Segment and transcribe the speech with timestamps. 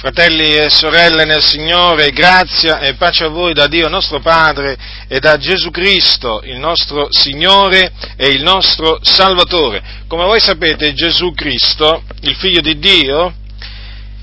[0.00, 4.74] Fratelli e sorelle nel Signore, grazia e pace a voi da Dio nostro Padre
[5.06, 9.82] e da Gesù Cristo, il nostro Signore e il nostro Salvatore.
[10.08, 13.30] Come voi sapete, Gesù Cristo, il Figlio di Dio,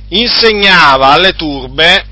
[0.09, 2.05] insegnava alle turbe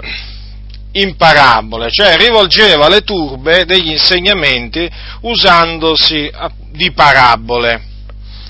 [0.92, 4.88] in parabole, cioè rivolgeva alle turbe degli insegnamenti
[5.22, 6.32] usandosi
[6.70, 7.82] di parabole.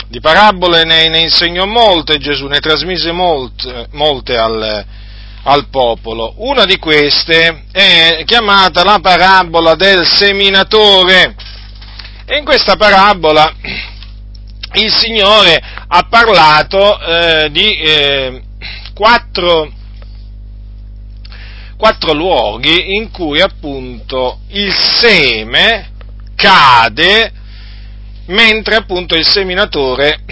[0.09, 5.03] Di parabole ne, ne insegnò molte Gesù, ne trasmise molte, molte al,
[5.45, 6.33] al popolo.
[6.37, 11.35] Una di queste è chiamata la parabola del seminatore.
[12.25, 13.53] E in questa parabola
[14.73, 18.41] il Signore ha parlato eh, di eh,
[18.93, 19.71] quattro,
[21.77, 25.91] quattro luoghi in cui appunto il seme
[26.35, 27.31] cade
[28.27, 30.23] mentre appunto il seminatore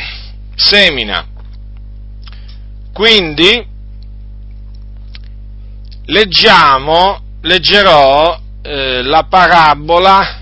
[0.55, 1.27] semina.
[2.91, 3.72] Quindi
[6.05, 10.39] leggiamo, leggerò eh, la parabola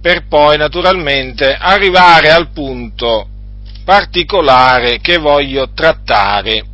[0.00, 3.28] per poi naturalmente arrivare al punto
[3.84, 6.64] particolare che voglio trattare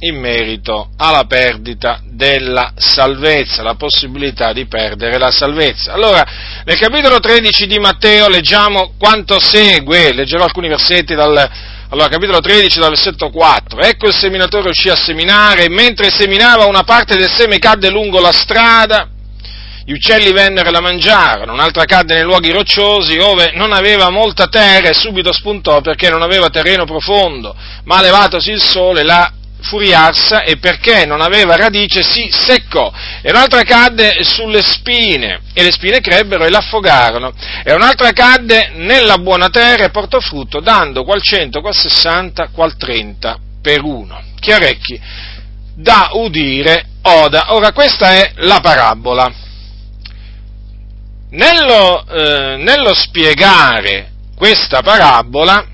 [0.00, 5.92] in merito alla perdita della salvezza, la possibilità di perdere la salvezza.
[5.92, 6.24] Allora,
[6.64, 11.50] nel capitolo 13 di Matteo leggiamo quanto segue, leggerò alcuni versetti dal,
[11.88, 13.80] allora, capitolo 13, dal versetto 4.
[13.80, 18.18] Ecco il seminatore uscì a seminare e mentre seminava una parte del seme cadde lungo
[18.18, 19.08] la strada,
[19.84, 24.48] gli uccelli vennero e la mangiarono, un'altra cadde nei luoghi rocciosi, dove non aveva molta
[24.48, 29.30] terra e subito spuntò perché non aveva terreno profondo, ma levatosi il sole la
[29.68, 32.92] furiarsa e perché non aveva radice si seccò.
[33.22, 37.32] E un'altra cadde sulle spine e le spine crebbero e l'affogarono.
[37.64, 42.76] E un'altra cadde nella buona terra e portò frutto, dando qual cento, qual sessanta, qual
[42.76, 44.22] trenta per uno.
[44.38, 45.00] Chi orecchi
[45.74, 47.54] da udire oda.
[47.54, 49.32] Ora questa è la parabola.
[51.30, 55.66] Nello, eh, nello spiegare questa parabola,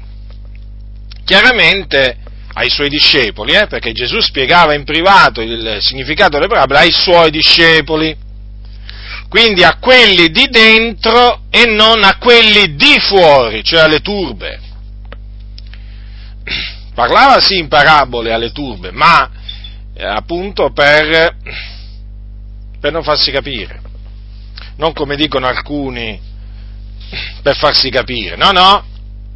[1.25, 2.17] chiaramente
[2.55, 7.31] ai suoi discepoli, eh, perché Gesù spiegava in privato il significato delle parabole ai suoi
[7.31, 8.17] discepoli,
[9.29, 14.61] quindi a quelli di dentro e non a quelli di fuori, cioè alle turbe.
[16.95, 19.31] Parlava sì in parabole alle turbe, ma
[19.95, 21.37] eh, appunto per,
[22.79, 23.81] per non farsi capire,
[24.77, 26.21] non come dicono alcuni
[27.43, 28.85] per farsi capire, no, no,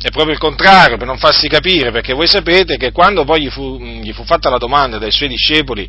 [0.00, 3.50] è proprio il contrario, per non farsi capire, perché voi sapete che quando poi gli
[3.50, 5.88] fu, gli fu fatta la domanda dai suoi discepoli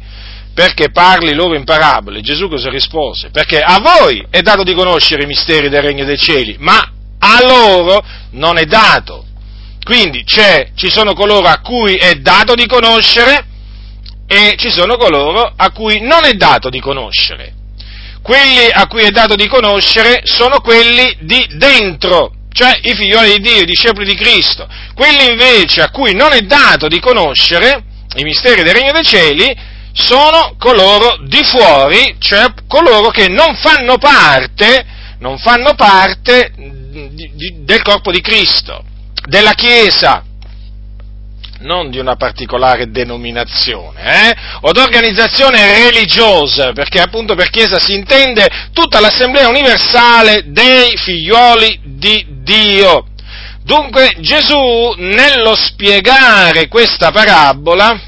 [0.57, 3.29] perché parli loro in parabole, Gesù cosa rispose?
[3.29, 6.79] Perché a voi è dato di conoscere i misteri del regno dei cieli, ma
[7.19, 9.23] a loro non è dato.
[9.83, 13.45] Quindi ci sono coloro a cui è dato di conoscere
[14.25, 17.53] e ci sono coloro a cui non è dato di conoscere.
[18.23, 23.39] Quelli a cui è dato di conoscere sono quelli di dentro, cioè i figlioli di
[23.39, 24.67] Dio, i discepoli di Cristo.
[24.95, 27.83] Quelli invece a cui non è dato di conoscere
[28.15, 29.55] i misteri del Regno dei Cieli
[29.93, 34.83] sono coloro di fuori, cioè coloro che non fanno parte,
[35.19, 38.83] non fanno parte di, di, del corpo di Cristo,
[39.27, 40.23] della Chiesa,
[41.59, 44.35] non di una particolare denominazione, eh?
[44.61, 52.25] o d'organizzazione religiosa, perché appunto per Chiesa si intende tutta l'assemblea universale dei figlioli di
[52.41, 53.07] Dio.
[53.63, 57.99] Dunque Gesù, nello spiegare questa parabola,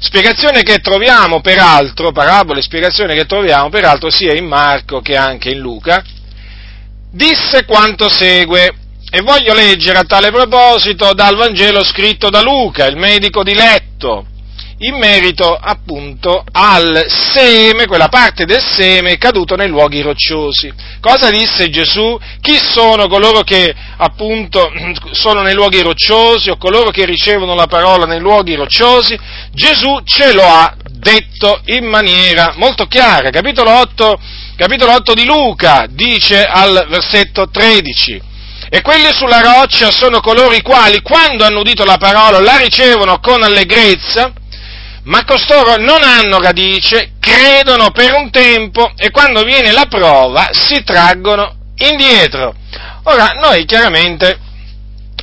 [0.00, 5.50] spiegazione che troviamo peraltro, parabola e spiegazione che troviamo peraltro sia in Marco che anche
[5.50, 6.02] in Luca,
[7.12, 8.74] disse quanto segue.
[9.16, 14.26] E voglio leggere a tale proposito dal Vangelo scritto da Luca, il medico di letto,
[14.80, 20.70] in merito appunto al seme, quella parte del seme caduto nei luoghi rocciosi.
[21.00, 22.18] Cosa disse Gesù?
[22.42, 24.70] Chi sono coloro che appunto
[25.12, 29.18] sono nei luoghi rocciosi o coloro che ricevono la parola nei luoghi rocciosi?
[29.50, 33.30] Gesù ce lo ha detto in maniera molto chiara.
[33.30, 34.20] Capitolo 8,
[34.56, 38.34] capitolo 8 di Luca dice al versetto 13
[38.68, 43.18] e quelli sulla roccia sono coloro i quali, quando hanno udito la parola, la ricevono
[43.20, 44.32] con allegrezza,
[45.04, 50.82] ma costoro non hanno radice, credono per un tempo e quando viene la prova si
[50.82, 52.54] traggono indietro.
[53.04, 54.36] Ora, noi chiaramente,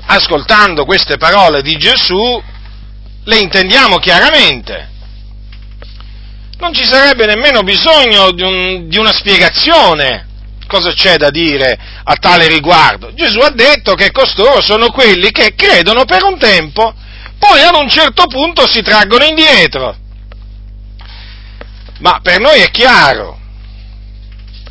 [0.05, 2.41] ascoltando queste parole di Gesù,
[3.25, 4.89] le intendiamo chiaramente.
[6.59, 10.27] Non ci sarebbe nemmeno bisogno di, un, di una spiegazione
[10.73, 13.13] cosa c'è da dire a tale riguardo?
[13.13, 16.95] Gesù ha detto che costoro sono quelli che credono per un tempo,
[17.37, 19.95] poi ad un certo punto si traggono indietro.
[21.99, 23.37] Ma per noi è chiaro,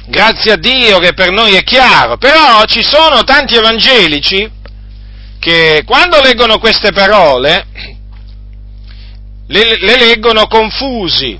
[0.06, 4.50] grazie a Dio che per noi è chiaro, però ci sono tanti evangelici
[5.38, 7.66] che quando leggono queste parole
[9.46, 11.38] le, le leggono confusi,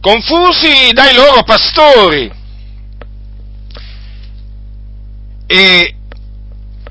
[0.00, 2.42] confusi dai loro pastori.
[5.54, 5.94] E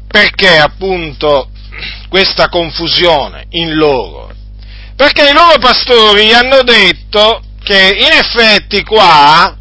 [0.08, 1.50] perché appunto
[2.08, 4.32] questa confusione in loro?
[4.96, 9.54] Perché i loro pastori hanno detto che in effetti qua,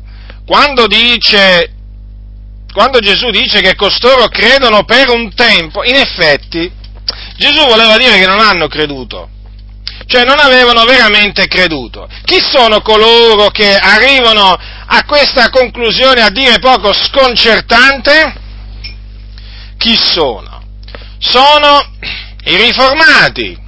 [0.46, 1.72] quando dice,
[2.72, 6.70] quando Gesù dice che costoro credono per un tempo, in effetti
[7.38, 9.30] Gesù voleva dire che non hanno creduto,
[10.06, 12.08] cioè non avevano veramente creduto.
[12.24, 14.56] Chi sono coloro che arrivano
[14.86, 18.38] a questa conclusione a dire poco sconcertante?
[19.82, 20.62] Chi sono?
[21.18, 21.84] Sono
[22.44, 23.58] i riformati,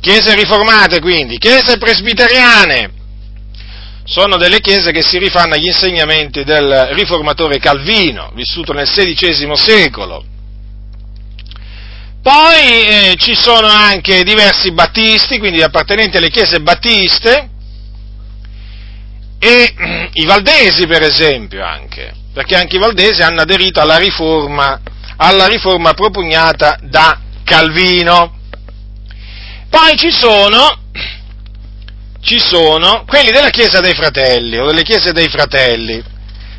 [0.00, 2.92] chiese riformate quindi, chiese presbiteriane,
[4.04, 10.24] sono delle chiese che si rifanno agli insegnamenti del riformatore Calvino, vissuto nel XVI secolo.
[12.22, 17.48] Poi eh, ci sono anche diversi battisti, quindi appartenenti alle chiese battiste,
[19.40, 24.80] e eh, i valdesi per esempio anche, perché anche i valdesi hanno aderito alla riforma,
[25.16, 28.34] alla riforma propugnata da Calvino.
[29.68, 30.84] Poi ci sono
[32.26, 36.02] ci sono quelli della Chiesa dei Fratelli o delle Chiese dei Fratelli,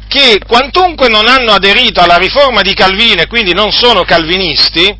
[0.08, 4.98] che quantunque non hanno aderito alla riforma di Calvino e quindi non sono calvinisti,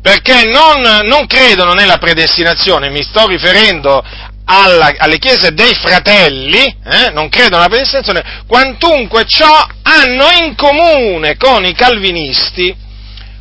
[0.00, 4.04] perché non, non credono nella predestinazione, mi sto riferendo
[4.50, 11.36] alla, alle chiese dei fratelli, eh, non credono nella predestinazione, quantunque ciò hanno in comune
[11.36, 12.74] con i calvinisti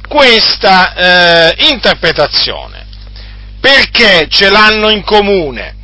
[0.08, 2.86] questa eh, interpretazione.
[3.60, 5.76] Perché ce l'hanno in comune?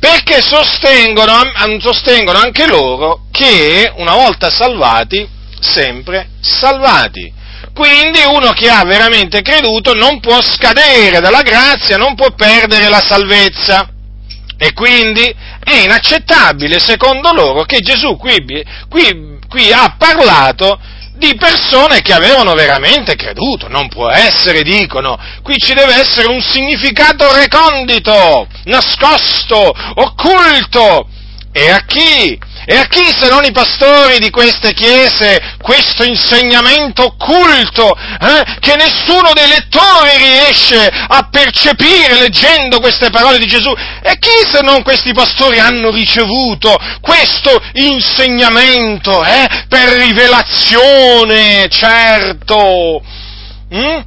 [0.00, 1.42] perché sostengono,
[1.78, 5.28] sostengono anche loro che una volta salvati,
[5.60, 7.30] sempre salvati.
[7.74, 13.02] Quindi uno che ha veramente creduto non può scadere dalla grazia, non può perdere la
[13.06, 13.88] salvezza.
[14.62, 15.22] E quindi
[15.64, 18.44] è inaccettabile, secondo loro, che Gesù qui,
[18.90, 20.78] qui, qui ha parlato
[21.14, 23.68] di persone che avevano veramente creduto.
[23.68, 25.18] Non può essere, dicono.
[25.42, 31.08] Qui ci deve essere un significato recondito, nascosto, occulto.
[31.52, 32.38] E a chi?
[32.66, 38.76] E a chi se non i pastori di queste chiese questo insegnamento occulto eh, che
[38.76, 43.72] nessuno dei lettori riesce a percepire leggendo queste parole di Gesù?
[44.02, 53.02] E chi se non questi pastori hanno ricevuto questo insegnamento eh, per rivelazione, certo?
[53.74, 54.00] Mm?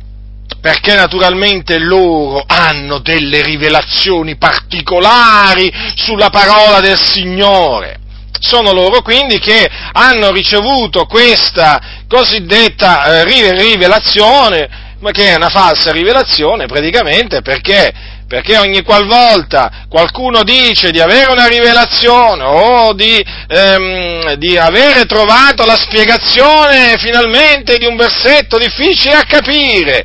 [0.63, 7.99] perché naturalmente loro hanno delle rivelazioni particolari sulla parola del Signore.
[8.45, 15.93] Sono loro quindi che hanno ricevuto questa cosiddetta eh, rivelazione, ma che è una falsa
[15.93, 24.33] rivelazione praticamente perché perché ogni qualvolta qualcuno dice di avere una rivelazione o di, ehm,
[24.35, 30.03] di, avere trovato la spiegazione finalmente di un versetto difficile a capire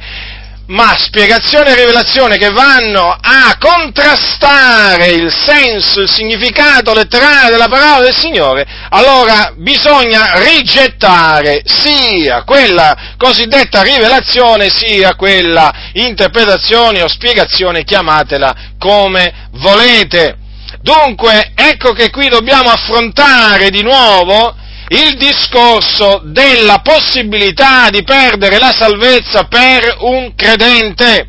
[0.69, 8.00] ma spiegazione e rivelazione che vanno a contrastare il senso, il significato letterale della parola
[8.00, 18.54] del Signore, allora bisogna rigettare sia quella cosiddetta rivelazione sia quella interpretazione o spiegazione, chiamatela
[18.78, 20.37] come volete.
[20.83, 24.54] Dunque, ecco che qui dobbiamo affrontare di nuovo
[24.88, 31.28] il discorso della possibilità di perdere la salvezza per un credente.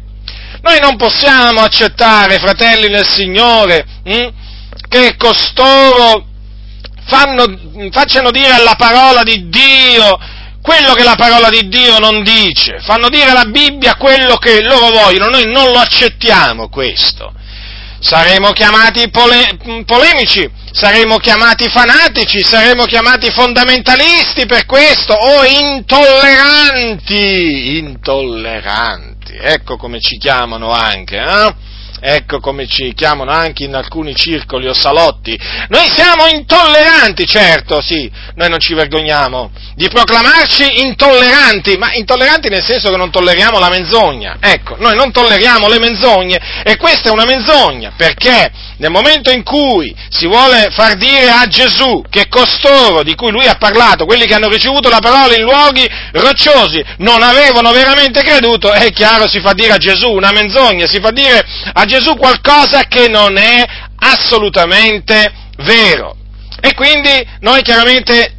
[0.62, 4.30] Noi non possiamo accettare, fratelli del Signore, hm,
[4.88, 6.26] che costoro
[7.06, 7.46] fanno,
[7.92, 10.18] facciano dire alla parola di Dio
[10.62, 14.90] quello che la parola di Dio non dice, fanno dire alla Bibbia quello che loro
[14.90, 17.34] vogliono, noi non lo accettiamo questo.
[18.02, 29.38] Saremo chiamati pole, polemici, saremo chiamati fanatici, saremo chiamati fondamentalisti per questo, o intolleranti, intolleranti,
[29.42, 31.54] ecco come ci chiamano anche, eh?
[32.02, 35.38] ecco come ci chiamano anche in alcuni circoli o salotti.
[35.68, 42.64] Noi siamo intolleranti, certo, sì, noi non ci vergogniamo di proclamarci intolleranti, ma intolleranti nel
[42.64, 44.38] senso che non tolleriamo la menzogna.
[44.40, 49.44] Ecco, noi non tolleriamo le menzogne e questa è una menzogna, perché nel momento in
[49.44, 54.26] cui si vuole far dire a Gesù che costoro di cui lui ha parlato, quelli
[54.26, 59.42] che hanno ricevuto la parola in luoghi rocciosi, non avevano veramente creduto, è chiaro si
[59.42, 63.66] fa dire a Gesù una menzogna, si fa dire a Gesù qualcosa che non è
[63.98, 66.16] assolutamente vero.
[66.62, 68.36] E quindi noi chiaramente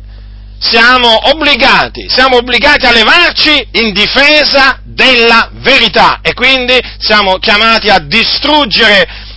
[0.58, 7.98] siamo obbligati, siamo obbligati a levarci in difesa della verità e quindi siamo chiamati a
[7.98, 9.28] distruggere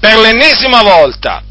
[0.00, 1.42] per l'ennesima volta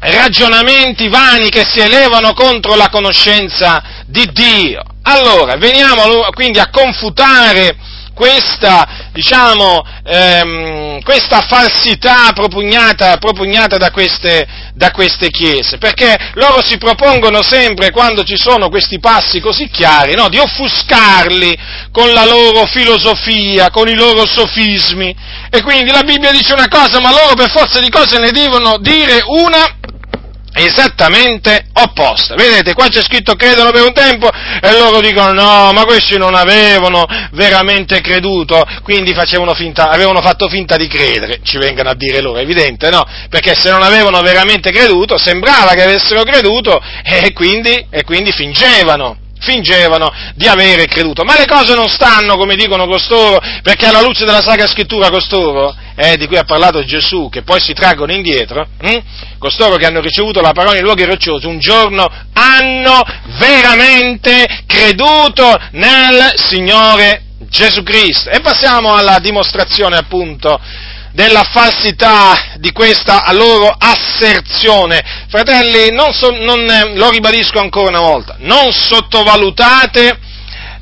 [0.00, 4.82] ragionamenti vani che si elevano contro la conoscenza di Dio.
[5.02, 7.76] Allora, veniamo quindi a confutare
[8.18, 14.44] questa, diciamo, ehm, questa falsità propugnata, propugnata da, queste,
[14.74, 20.16] da, queste, chiese, perché loro si propongono sempre, quando ci sono questi passi così chiari,
[20.16, 21.56] no, di offuscarli
[21.92, 25.14] con la loro filosofia, con i loro sofismi,
[25.48, 28.78] e quindi la Bibbia dice una cosa, ma loro per forza di cose ne devono
[28.78, 29.77] dire una
[30.64, 32.34] esattamente opposta.
[32.34, 36.34] Vedete, qua c'è scritto credono per un tempo e loro dicono no, ma questi non
[36.34, 39.14] avevano veramente creduto, quindi
[39.54, 43.04] finta, avevano fatto finta di credere, ci vengano a dire loro, è evidente, no?
[43.28, 49.26] Perché se non avevano veramente creduto, sembrava che avessero creduto e quindi, e quindi fingevano
[49.40, 51.24] fingevano di avere creduto.
[51.24, 55.74] Ma le cose non stanno come dicono costoro, perché alla luce della Sacra Scrittura costoro,
[55.96, 58.98] eh, di cui ha parlato Gesù, che poi si traggono indietro, hm?
[59.38, 63.02] costoro che hanno ricevuto la parola in luoghi rocciosi, un giorno hanno
[63.38, 68.30] veramente creduto nel Signore Gesù Cristo.
[68.30, 70.60] E passiamo alla dimostrazione appunto
[71.18, 75.02] della falsità di questa loro asserzione.
[75.28, 80.16] Fratelli, non so, non, eh, lo ribadisco ancora una volta, non sottovalutate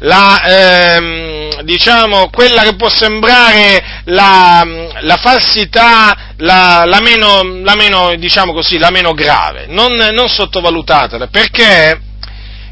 [0.01, 4.63] la, ehm, diciamo, quella che può sembrare la,
[5.01, 9.65] la falsità, la, la, meno, la meno, diciamo così, la meno grave.
[9.69, 11.99] Non, non sottovalutatela, perché,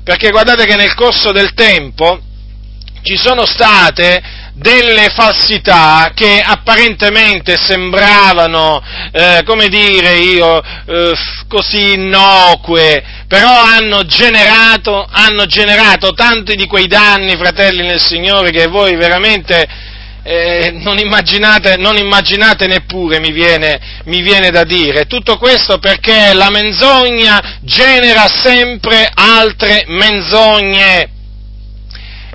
[0.04, 2.21] perché guardate che nel corso del tempo
[3.00, 4.23] ci sono state
[4.54, 8.80] delle falsità che apparentemente sembravano,
[9.11, 11.12] eh, come dire io, eh,
[11.49, 18.68] così innocue, però hanno generato, hanno generato tanti di quei danni, fratelli nel Signore, che
[18.68, 19.66] voi veramente
[20.23, 25.06] eh, non, immaginate, non, immaginate, neppure, mi viene, mi viene da dire.
[25.06, 31.11] Tutto questo perché la menzogna genera sempre altre menzogne.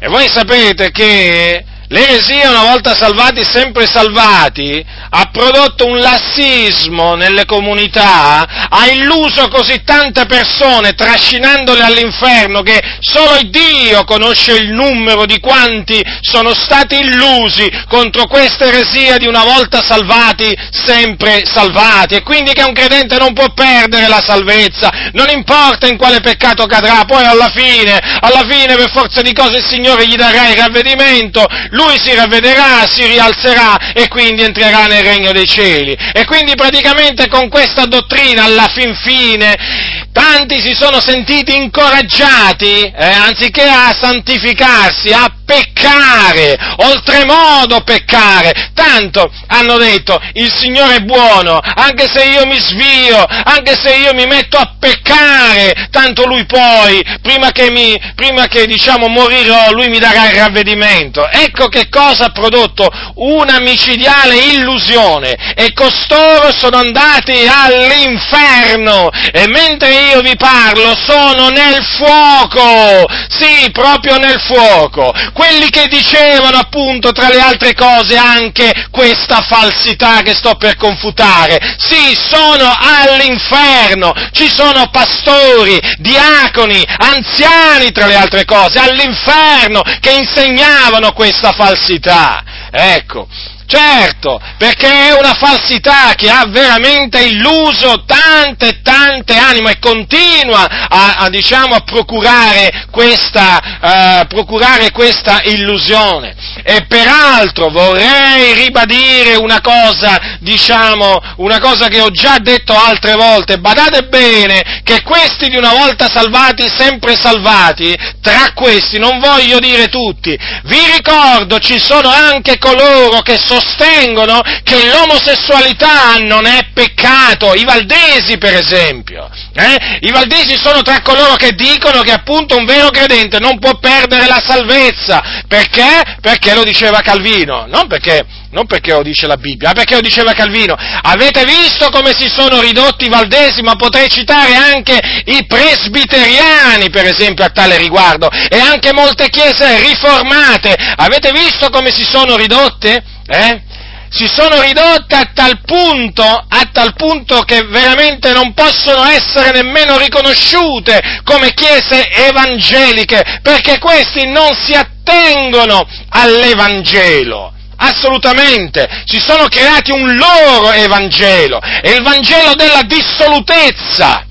[0.02, 7.46] E voi sapete che L'eresia, una volta salvati, sempre salvati, ha prodotto un lassismo nelle
[7.46, 15.40] comunità, ha illuso così tante persone, trascinandole all'inferno, che solo Dio conosce il numero di
[15.40, 22.14] quanti sono stati illusi contro questa eresia di una volta salvati, sempre salvati.
[22.14, 26.68] E quindi che un credente non può perdere la salvezza, non importa in quale peccato
[26.68, 30.58] cadrà, poi alla fine, alla fine per forza di cose il Signore gli darà il
[30.58, 31.48] ravvedimento,
[31.80, 35.98] lui si ravvederà, si rialzerà e quindi entrerà nel regno dei cieli.
[36.14, 43.06] E quindi praticamente con questa dottrina alla fin fine tanti si sono sentiti incoraggiati, eh,
[43.06, 48.72] anziché a santificarsi, a peccare, oltremodo peccare.
[48.74, 54.14] Tanto hanno detto il Signore è buono, anche se io mi svio, anche se io
[54.14, 59.88] mi metto a peccare, tanto lui poi, prima che, mi, prima che diciamo morirò, lui
[59.88, 61.28] mi darà il ravvedimento.
[61.30, 62.90] Ecco che cosa ha prodotto?
[63.16, 65.54] Una micidiale illusione.
[65.56, 69.10] E costoro sono andati all'inferno.
[69.32, 75.14] E mentre io vi parlo sono nel fuoco, sì, proprio nel fuoco.
[75.34, 81.76] Quelli che dicevano appunto tra le altre cose anche questa falsità che sto per confutare,
[81.78, 91.12] sì, sono all'inferno, ci sono pastori, diaconi, anziani tra le altre cose, all'inferno che insegnavano
[91.14, 92.44] questa falsità.
[92.72, 93.28] Ecco,
[93.70, 101.14] Certo, perché è una falsità che ha veramente illuso tante tante anime e continua a,
[101.20, 106.36] a, diciamo, a procurare, questa, uh, procurare questa illusione.
[106.64, 113.60] E peraltro vorrei ribadire una cosa, diciamo, una cosa che ho già detto altre volte,
[113.60, 119.90] badate bene che questi di una volta salvati, sempre salvati, tra questi, non voglio dire
[119.90, 127.54] tutti, vi ricordo ci sono anche coloro che sono sostengono che l'omosessualità non è peccato,
[127.54, 129.30] i valdesi per esempio.
[129.54, 130.00] Eh?
[130.02, 134.28] I valdesi sono tra coloro che dicono che appunto un vero credente non può perdere
[134.28, 135.44] la salvezza.
[135.48, 136.18] Perché?
[136.22, 140.02] Perché lo diceva Calvino, non perché, non perché lo dice la Bibbia, ma perché lo
[140.02, 140.76] diceva Calvino.
[141.02, 147.06] Avete visto come si sono ridotti i valdesi, ma potrei citare anche i presbiteriani, per
[147.06, 150.76] esempio, a tale riguardo, e anche molte chiese riformate.
[150.96, 153.18] Avete visto come si sono ridotte?
[153.30, 153.62] Eh?
[154.10, 159.98] si sono ridotte a tal punto, a tal punto che veramente non possono essere nemmeno
[159.98, 167.54] riconosciute come chiese evangeliche, perché questi non si attengono all'Evangelo.
[167.82, 174.26] Assolutamente, si sono creati un loro Evangelo, il Vangelo della dissolutezza.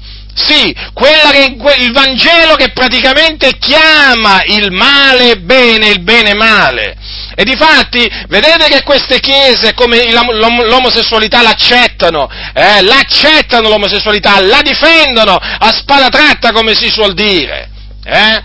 [0.45, 6.97] Sì, che, il Vangelo che praticamente chiama il male bene, il bene male.
[7.35, 15.73] E difatti, vedete che queste chiese come l'omosessualità l'accettano, eh, l'accettano l'omosessualità, la difendono a
[15.73, 17.68] spada tratta come si suol dire.
[18.04, 18.42] Eh?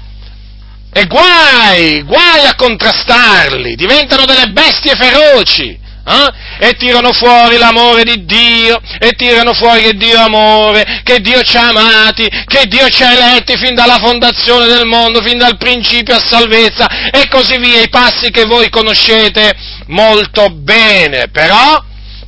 [0.93, 5.79] E guai, guai a contrastarli, diventano delle bestie feroci.
[6.05, 6.67] Eh?
[6.67, 11.41] E tirano fuori l'amore di Dio, e tirano fuori che Dio è amore, che Dio
[11.41, 15.57] ci ha amati, che Dio ci ha eletti fin dalla fondazione del mondo, fin dal
[15.57, 19.53] principio a salvezza, e così via, i passi che voi conoscete
[19.87, 21.29] molto bene.
[21.29, 21.81] Però,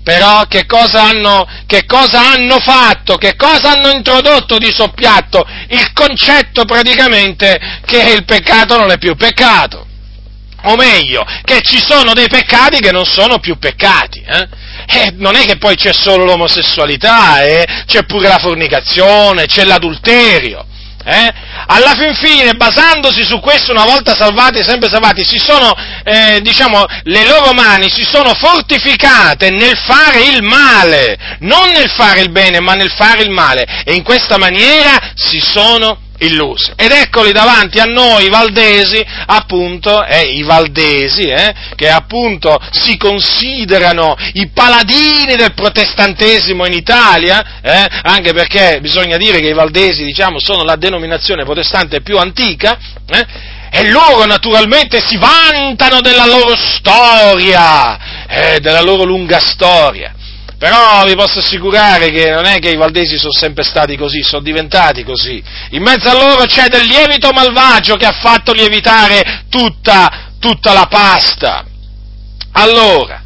[0.03, 3.17] però che cosa, hanno, che cosa hanno fatto?
[3.17, 5.45] Che cosa hanno introdotto di soppiatto?
[5.67, 9.84] Il concetto praticamente che il peccato non è più peccato
[10.65, 14.23] o meglio, che ci sono dei peccati che non sono più peccati.
[14.25, 14.47] Eh?
[14.87, 17.65] Eh, non è che poi c'è solo l'omosessualità, eh?
[17.85, 20.65] c'è pure la fornicazione, c'è l'adulterio.
[21.07, 21.31] Eh?
[21.67, 25.71] Alla fin fine, basandosi su questo, una volta salvati, sempre salvati, sono,
[26.03, 32.21] eh, diciamo, le loro mani si sono fortificate nel fare il male, non nel fare
[32.21, 36.73] il bene, ma nel fare il male, e in questa maniera si sono illuse.
[36.75, 42.97] Ed eccoli davanti a noi, i valdesi, appunto, eh, i valdesi, eh, che appunto si
[42.97, 50.03] considerano i paladini del protestantesimo in Italia, eh, anche perché bisogna dire che i valdesi,
[50.03, 53.25] diciamo, sono la denominazione protestante più antica, eh,
[53.71, 60.13] e loro naturalmente si vantano della loro storia, eh, della loro lunga storia.
[60.57, 64.41] Però vi posso assicurare che non è che i valdesi sono sempre stati così, sono
[64.41, 65.43] diventati così.
[65.71, 70.87] In mezzo a loro c'è del lievito malvagio che ha fatto lievitare tutta, tutta la
[70.89, 71.65] pasta.
[72.53, 73.21] Allora,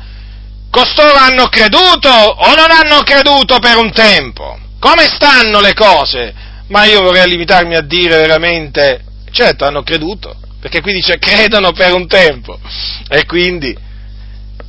[0.72, 4.58] costoro hanno creduto o non hanno creduto per un tempo?
[4.80, 6.34] Come stanno le cose?
[6.68, 11.94] Ma io vorrei limitarmi a dire veramente, certo hanno creduto, perché qui dice credono per
[11.94, 12.60] un tempo.
[13.08, 13.76] E quindi,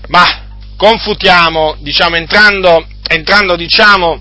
[0.08, 0.48] ma
[0.80, 4.18] confutiamo, diciamo, entrando, entrando diciamo,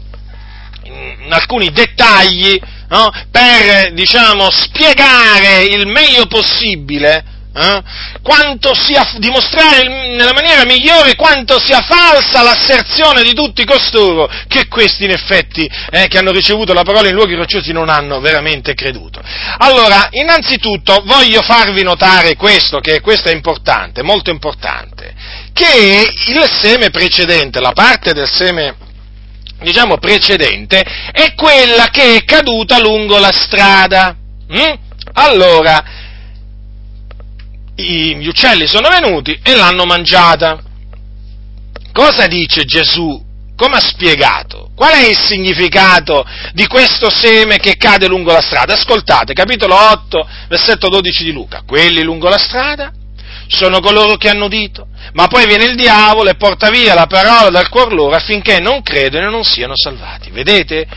[0.84, 3.10] in alcuni dettagli no?
[3.32, 7.24] per diciamo, spiegare il meglio possibile
[7.60, 7.84] eh?
[8.22, 15.04] quanto sia, dimostrare nella maniera migliore quanto sia falsa l'asserzione di tutti costoro che questi
[15.04, 19.22] in effetti eh, che hanno ricevuto la parola in luoghi rocciosi non hanno veramente creduto.
[19.58, 25.14] Allora, innanzitutto voglio farvi notare questo, che questo è importante, molto importante,
[25.54, 28.76] che il seme precedente, la parte del seme
[29.62, 34.16] diciamo precedente, è quella che è caduta lungo la strada.
[34.52, 34.74] Mm?
[35.14, 35.84] Allora,
[37.82, 40.62] gli uccelli sono venuti e l'hanno mangiata.
[41.92, 43.28] Cosa dice Gesù?
[43.56, 44.70] Come ha spiegato?
[44.76, 48.74] Qual è il significato di questo seme che cade lungo la strada?
[48.74, 51.64] Ascoltate, capitolo 8, versetto 12 di Luca.
[51.66, 52.94] Quelli lungo la strada
[53.48, 57.50] sono coloro che hanno udito, ma poi viene il diavolo e porta via la parola
[57.50, 60.30] dal cuor loro affinché non credono e non siano salvati.
[60.30, 60.88] Vedete?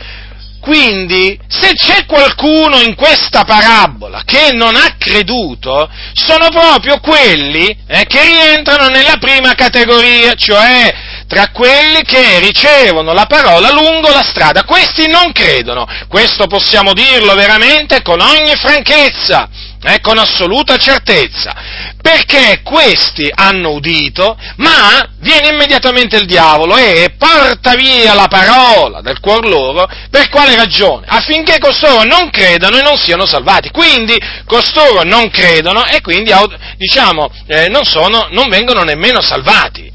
[0.63, 8.05] Quindi, se c'è qualcuno in questa parabola che non ha creduto, sono proprio quelli eh,
[8.05, 10.95] che rientrano nella prima categoria, cioè
[11.27, 14.63] tra quelli che ricevono la parola lungo la strada.
[14.63, 19.49] Questi non credono, questo possiamo dirlo veramente con ogni franchezza
[19.83, 21.53] eh, con assoluta certezza,
[22.01, 29.19] perché questi hanno udito, ma viene immediatamente il diavolo e porta via la parola del
[29.19, 31.05] cuor loro, per quale ragione?
[31.07, 33.69] Affinché costoro non credano e non siano salvati.
[33.71, 36.31] Quindi costoro non credono e quindi
[36.77, 39.91] diciamo, eh, non, sono, non vengono nemmeno salvati.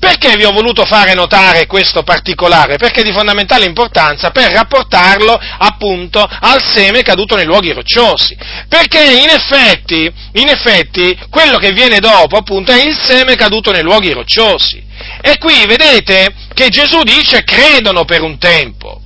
[0.00, 2.78] Perché vi ho voluto fare notare questo particolare?
[2.78, 8.34] Perché è di fondamentale importanza per rapportarlo appunto al seme caduto nei luoghi rocciosi.
[8.66, 13.82] Perché in effetti, in effetti, quello che viene dopo appunto è il seme caduto nei
[13.82, 14.82] luoghi rocciosi.
[15.20, 19.02] E qui vedete che Gesù dice credono per un tempo,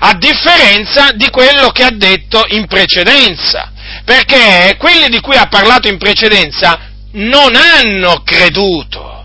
[0.00, 3.72] a differenza di quello che ha detto in precedenza.
[4.04, 6.78] Perché quelli di cui ha parlato in precedenza
[7.12, 9.15] non hanno creduto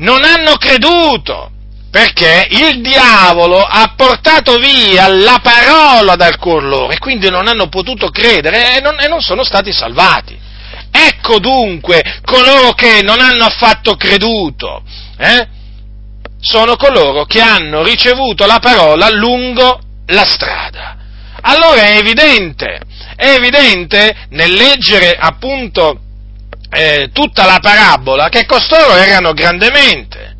[0.00, 1.50] non hanno creduto,
[1.90, 7.68] perché il diavolo ha portato via la parola dal cuor loro e quindi non hanno
[7.68, 10.38] potuto credere e non, e non sono stati salvati.
[10.92, 14.82] Ecco dunque coloro che non hanno affatto creduto,
[15.18, 15.48] eh?
[16.40, 20.96] sono coloro che hanno ricevuto la parola lungo la strada.
[21.42, 22.80] Allora è evidente,
[23.16, 26.00] è evidente nel leggere appunto
[26.70, 30.36] eh, tutta la parabola che costoro erano grandemente.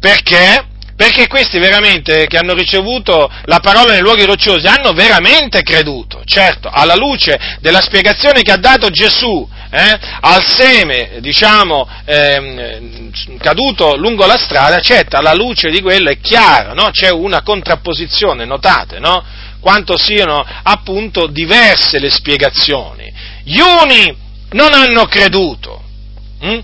[0.00, 0.66] Perché?
[0.96, 6.68] Perché questi veramente che hanno ricevuto la parola nei luoghi rocciosi hanno veramente creduto, certo,
[6.68, 14.26] alla luce della spiegazione che ha dato Gesù eh, al seme, diciamo, eh, caduto lungo
[14.26, 16.90] la strada, certo, alla luce di quello è chiaro, no?
[16.90, 19.24] c'è una contrapposizione, notate, no?
[19.60, 23.12] quanto siano appunto diverse le spiegazioni.
[23.44, 25.82] Gli uni non hanno creduto,
[26.40, 26.58] hm?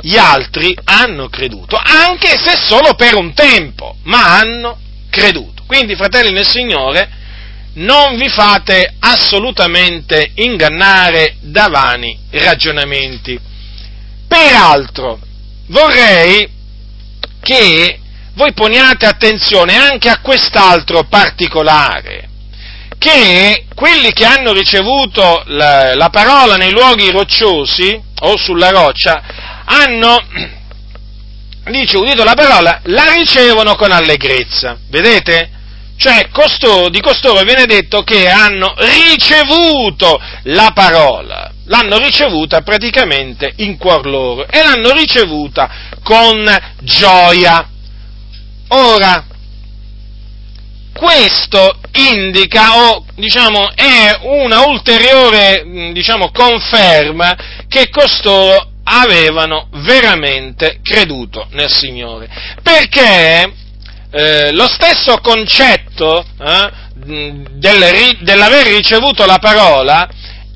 [0.00, 5.62] gli altri hanno creduto, anche se solo per un tempo, ma hanno creduto.
[5.66, 7.08] Quindi, fratelli nel Signore,
[7.74, 13.38] non vi fate assolutamente ingannare da vani ragionamenti.
[14.26, 15.18] Peraltro,
[15.68, 16.48] vorrei
[17.40, 17.98] che
[18.34, 22.28] voi poniate attenzione anche a quest'altro particolare,
[23.02, 29.20] che quelli che hanno ricevuto la, la parola nei luoghi rocciosi o sulla roccia
[29.64, 30.16] hanno,
[31.68, 34.78] dice, udito la parola, la ricevono con allegrezza.
[34.88, 35.50] Vedete?
[35.96, 43.78] Cioè, costoro, di costoro viene detto che hanno ricevuto la parola, l'hanno ricevuta praticamente in
[43.78, 45.68] cuor loro e l'hanno ricevuta
[46.04, 46.48] con
[46.80, 47.68] gioia.
[48.68, 49.26] Ora,
[50.92, 57.36] questo indica o diciamo è una ulteriore diciamo, conferma
[57.68, 62.28] che costoro avevano veramente creduto nel Signore.
[62.62, 63.52] Perché
[64.10, 70.08] eh, lo stesso concetto eh, del, dell'aver ricevuto la parola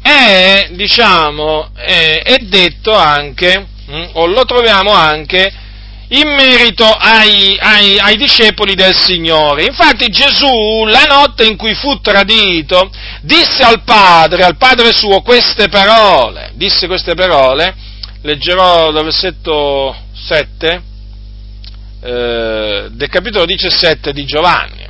[0.02, 5.52] è, diciamo, è, è detto anche, hm, o lo troviamo anche,
[6.08, 9.64] in merito ai, ai, ai, discepoli del Signore.
[9.64, 12.90] Infatti Gesù, la notte in cui fu tradito,
[13.22, 17.74] disse al Padre, al Padre suo, queste parole, disse queste parole,
[18.22, 20.82] leggerò dal versetto 7,
[22.02, 24.85] eh, del capitolo 17 di Giovanni.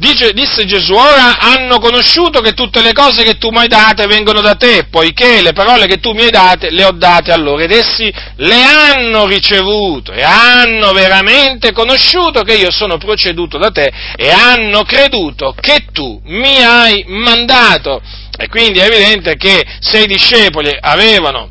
[0.00, 4.06] Dice, disse Gesù, ora hanno conosciuto che tutte le cose che tu mi hai date
[4.06, 7.36] vengono da te, poiché le parole che tu mi hai date le ho date a
[7.36, 13.72] loro ed essi le hanno ricevute e hanno veramente conosciuto che io sono proceduto da
[13.72, 18.00] te e hanno creduto che tu mi hai mandato.
[18.38, 21.50] E quindi è evidente che se i discepoli avevano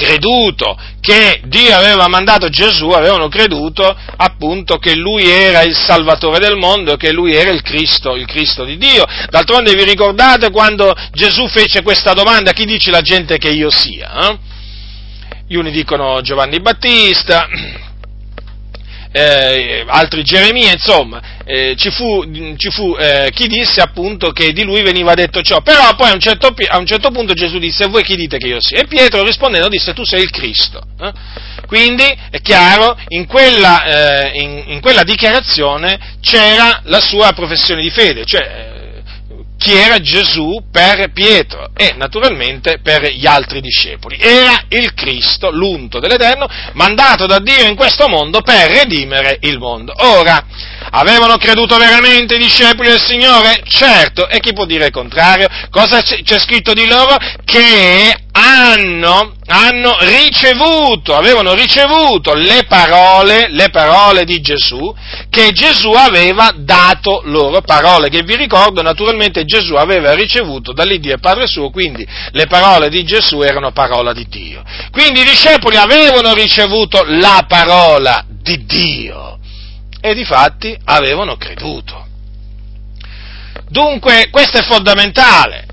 [0.00, 6.56] creduto che Dio aveva mandato Gesù, avevano creduto appunto che Lui era il Salvatore del
[6.56, 9.04] mondo, che Lui era il Cristo, il Cristo di Dio.
[9.28, 14.30] D'altronde vi ricordate quando Gesù fece questa domanda, chi dice la gente che io sia?
[14.30, 14.38] Eh?
[15.46, 17.46] Gli uni dicono Giovanni Battista,
[19.12, 22.24] eh, altri Geremia, insomma, eh, ci fu,
[22.56, 26.14] ci fu eh, chi disse appunto che di lui veniva detto ciò, però poi a
[26.14, 28.80] un, certo, a un certo punto Gesù disse, voi chi dite che io sia?
[28.80, 30.80] E Pietro rispondendo disse, tu sei il Cristo.
[31.00, 31.12] Eh?
[31.66, 37.90] Quindi è chiaro, in quella, eh, in, in quella, dichiarazione c'era la sua professione di
[37.90, 38.79] fede, cioè
[39.60, 44.16] chi era Gesù per Pietro e naturalmente per gli altri discepoli.
[44.18, 49.92] Era il Cristo, l'unto dell'Eterno, mandato da Dio in questo mondo per redimere il mondo.
[49.98, 50.42] Ora,
[50.92, 53.62] avevano creduto veramente i discepoli del Signore?
[53.66, 55.46] Certo, e chi può dire il contrario?
[55.68, 57.18] Cosa c'è scritto di loro?
[57.44, 64.94] Che hanno, hanno ricevuto, avevano ricevuto le parole, le parole di Gesù
[65.28, 71.18] che Gesù aveva dato loro, parole che vi ricordo naturalmente Gesù aveva ricevuto dall'Iddio e
[71.18, 74.62] Padre suo, quindi le parole di Gesù erano parola di Dio.
[74.90, 79.38] Quindi i discepoli avevano ricevuto la parola di Dio
[80.00, 82.06] e di fatti avevano creduto.
[83.68, 85.69] Dunque questo è fondamentale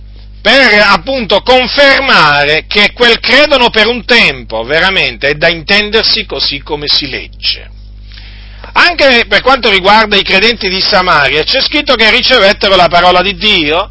[0.48, 6.86] per appunto confermare che quel credono per un tempo veramente è da intendersi così come
[6.88, 7.70] si legge.
[8.72, 13.36] Anche per quanto riguarda i credenti di Samaria c'è scritto che ricevettero la parola di
[13.36, 13.90] Dio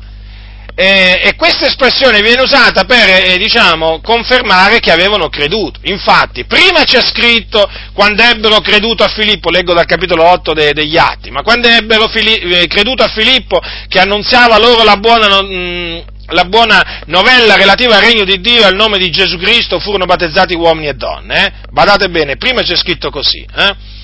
[0.75, 5.81] eh, e questa espressione viene usata per, eh, diciamo, confermare che avevano creduto.
[5.83, 10.97] Infatti, prima c'è scritto quando ebbero creduto a Filippo, leggo dal capitolo 8 de, degli
[10.97, 15.55] Atti, ma quando ebbero fili, eh, creduto a Filippo che annunziava loro la buona, mh,
[15.55, 19.79] mm, la buona novella relativa al regno di Dio e al nome di Gesù Cristo
[19.79, 21.47] furono battezzati uomini e donne.
[21.47, 21.53] Eh?
[21.71, 23.47] Badate bene, prima c'è scritto così.
[23.55, 23.95] Eh?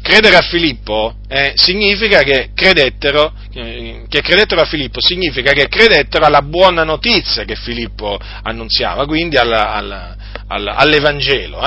[0.00, 6.40] Credere a Filippo eh, significa che credettero, che credettero a Filippo, significa che credettero alla
[6.40, 11.60] buona notizia che Filippo annunziava, quindi alla, alla, alla, all'Evangelo.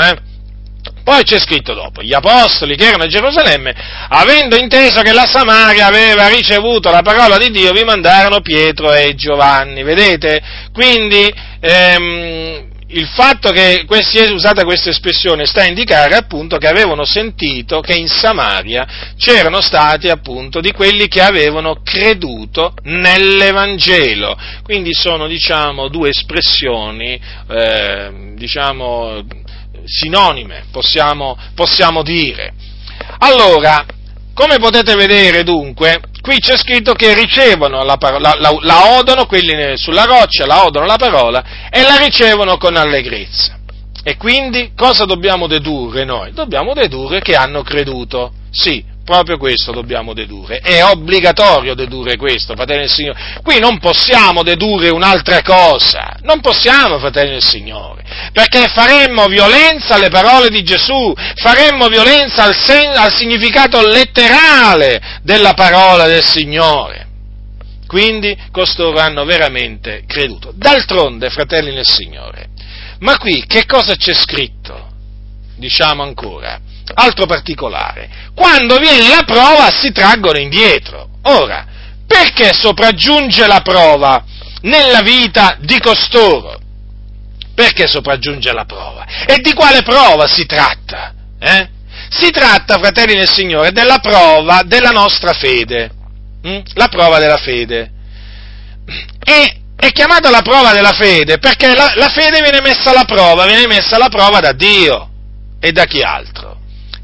[1.04, 3.74] Poi c'è scritto dopo, gli apostoli che erano a Gerusalemme,
[4.10, 9.16] avendo inteso che la Samaria aveva ricevuto la parola di Dio, vi mandarono Pietro e
[9.16, 10.42] Giovanni, vedete?
[10.72, 16.68] Quindi ehm, il fatto che si è usata questa espressione sta a indicare appunto che
[16.68, 24.38] avevano sentito che in Samaria c'erano stati appunto di quelli che avevano creduto nell'Evangelo.
[24.64, 29.24] Quindi sono diciamo due espressioni eh, diciamo
[29.86, 32.54] sinonime, possiamo, possiamo dire.
[33.20, 33.86] Allora,
[34.34, 39.78] come potete vedere dunque, qui c'è scritto che ricevono la, parola, la, la odono, quelli
[39.78, 43.60] sulla roccia, la odono la parola e la ricevono con allegrezza.
[44.04, 46.34] E quindi cosa dobbiamo dedurre noi?
[46.34, 48.34] Dobbiamo dedurre che hanno creduto.
[48.50, 50.60] Sì, Proprio questo dobbiamo dedurre.
[50.60, 53.40] È obbligatorio dedurre questo, fratelli del Signore.
[53.42, 56.18] Qui non possiamo dedurre un'altra cosa.
[56.22, 58.04] Non possiamo, fratelli del Signore.
[58.32, 65.54] Perché faremmo violenza alle parole di Gesù, faremmo violenza al, sen- al significato letterale della
[65.54, 67.08] parola del Signore.
[67.88, 70.54] Quindi costoro hanno veramente creduto.
[70.56, 72.50] D'altronde, fratelli del Signore,
[73.00, 74.90] ma qui che cosa c'è scritto?
[75.58, 76.60] Diciamo ancora
[76.94, 81.10] altro particolare, quando viene la prova si traggono indietro.
[81.24, 81.66] Ora,
[82.08, 84.24] perché sopraggiunge la prova
[84.62, 86.60] nella vita di costoro?
[87.54, 89.06] Perché sopraggiunge la prova?
[89.26, 91.14] E di quale prova si tratta?
[91.40, 91.70] Eh?
[92.10, 95.92] Si tratta, fratelli del Signore, della prova della nostra fede.
[96.44, 96.62] Hm?
[96.74, 97.92] La prova della fede.
[99.24, 103.46] E è chiamata la prova della fede perché la, la fede viene messa alla prova,
[103.46, 105.10] viene messa alla prova da Dio
[105.60, 106.51] e da chi altro?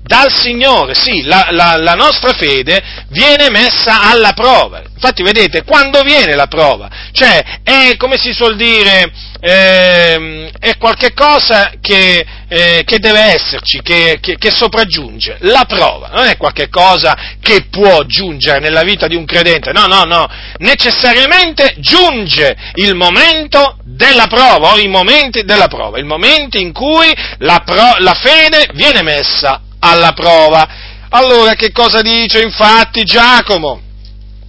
[0.08, 4.82] Dal Signore, sì, la, la, la, nostra fede viene messa alla prova.
[4.93, 6.89] Infatti, vedete, quando viene la prova?
[7.12, 14.17] Cioè, è come si suol dire, eh, è qualcosa che, eh, che deve esserci, che,
[14.22, 15.38] che, che, sopraggiunge.
[15.41, 20.04] La prova non è qualcosa che può giungere nella vita di un credente, no, no,
[20.06, 20.28] no,
[20.60, 27.13] necessariamente giunge il momento della prova o i momenti della prova, il momento in cui
[27.39, 30.67] la, pro, la fede viene messa alla prova.
[31.10, 33.82] Allora che cosa dice infatti Giacomo,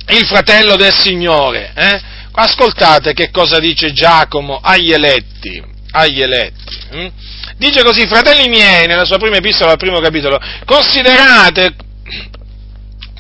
[0.09, 1.73] il fratello del Signore?
[1.75, 2.01] Eh?
[2.33, 6.77] Ascoltate che cosa dice Giacomo agli eletti, agli eletti.
[6.91, 7.09] Hm?
[7.57, 11.75] Dice così, fratelli miei, nella sua prima epistola al primo capitolo, considerate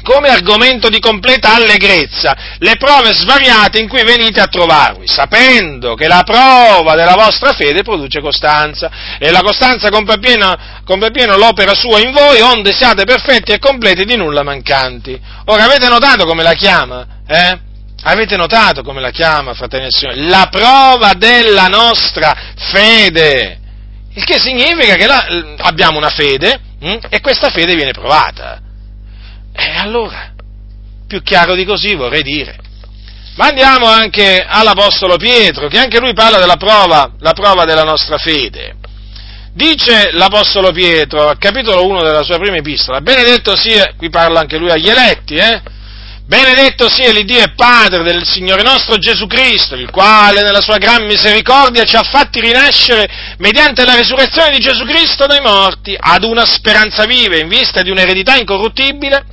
[0.02, 6.08] come argomento di completa allegrezza le prove svariate in cui venite a trovarvi, sapendo che
[6.08, 10.56] la prova della vostra fede produce costanza e la costanza compie pieno,
[11.12, 15.18] pieno l'opera sua in voi, onde siate perfetti e completi di nulla mancanti.
[15.46, 17.06] Ora avete notato come la chiama?
[17.26, 17.58] Eh?
[18.02, 20.28] Avete notato come la chiama, fratelli e signori?
[20.28, 22.34] La prova della nostra
[22.70, 23.58] fede.
[24.14, 25.26] Il che significa che la,
[25.58, 28.61] abbiamo una fede hm, e questa fede viene provata.
[29.61, 30.33] E allora,
[31.09, 32.57] più chiaro di così vorrei dire.
[33.35, 38.18] Ma andiamo anche all'Apostolo Pietro, che anche lui parla della prova, la prova della nostra
[38.18, 38.77] fede.
[39.53, 44.59] Dice l'Apostolo Pietro, al capitolo 1 della sua prima epistola, benedetto sia, qui parla anche
[44.59, 45.61] lui agli eletti, eh?
[46.25, 51.05] Benedetto sia l'Iddio e Padre del Signore nostro Gesù Cristo, il quale nella sua gran
[51.07, 56.44] misericordia ci ha fatti rinascere mediante la resurrezione di Gesù Cristo dai morti, ad una
[56.44, 59.25] speranza viva in vista di un'eredità incorruttibile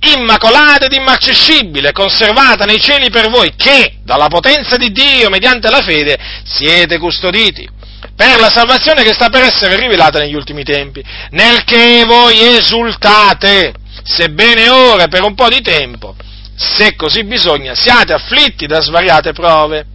[0.00, 5.82] immacolata ed immarcescibile, conservata nei cieli per voi, che dalla potenza di Dio, mediante la
[5.82, 7.68] fede, siete custoditi
[8.16, 13.74] per la salvazione che sta per essere rivelata negli ultimi tempi, nel che voi esultate,
[14.04, 16.14] sebbene ora per un po' di tempo,
[16.56, 19.86] se così bisogna, siate afflitti da svariate prove,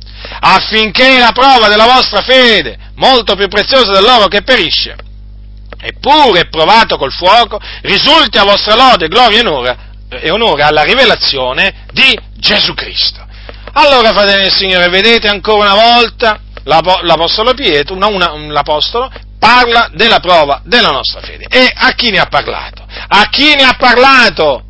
[0.41, 4.95] affinché la prova della vostra fede, molto più preziosa dell'oro che perisce,
[5.79, 11.85] eppure provato col fuoco, risulti a vostra lode, gloria e onore e onore alla rivelazione
[11.91, 13.25] di Gesù Cristo.
[13.73, 20.19] Allora, fratelli del Signore, vedete ancora una volta l'Apostolo Pietro, una, una, l'Apostolo, parla della
[20.19, 21.45] prova della nostra fede.
[21.49, 22.85] E a chi ne ha parlato?
[23.07, 24.63] A chi ne ha parlato?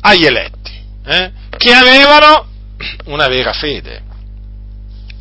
[0.00, 0.72] Agli eletti,
[1.06, 1.30] eh?
[1.56, 2.48] che avevano
[3.04, 4.02] una vera fede,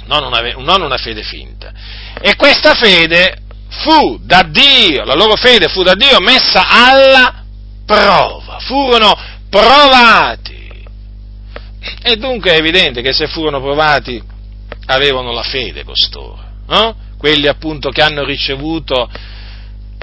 [0.05, 1.71] non una, non una fede finta.
[2.19, 3.37] E questa fede
[3.69, 7.43] fu da Dio, la loro fede fu da Dio messa alla
[7.85, 9.15] prova, furono
[9.51, 10.69] provati.
[12.01, 14.21] E dunque è evidente che se furono provati
[14.87, 16.95] avevano la fede costoro, no?
[17.17, 19.09] quelli appunto che hanno ricevuto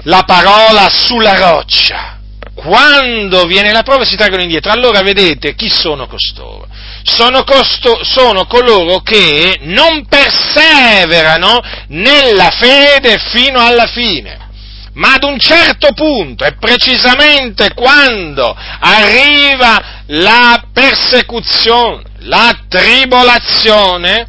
[0.03, 2.17] la parola sulla roccia.
[2.53, 4.71] Quando viene la prova si traggono indietro.
[4.71, 6.67] Allora vedete chi sono costoro?
[7.03, 14.48] Sono, costo, sono coloro che non perseverano nella fede fino alla fine
[14.93, 24.27] ma ad un certo punto, e precisamente quando arriva la persecuzione, la tribolazione,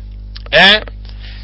[0.49, 0.83] eh,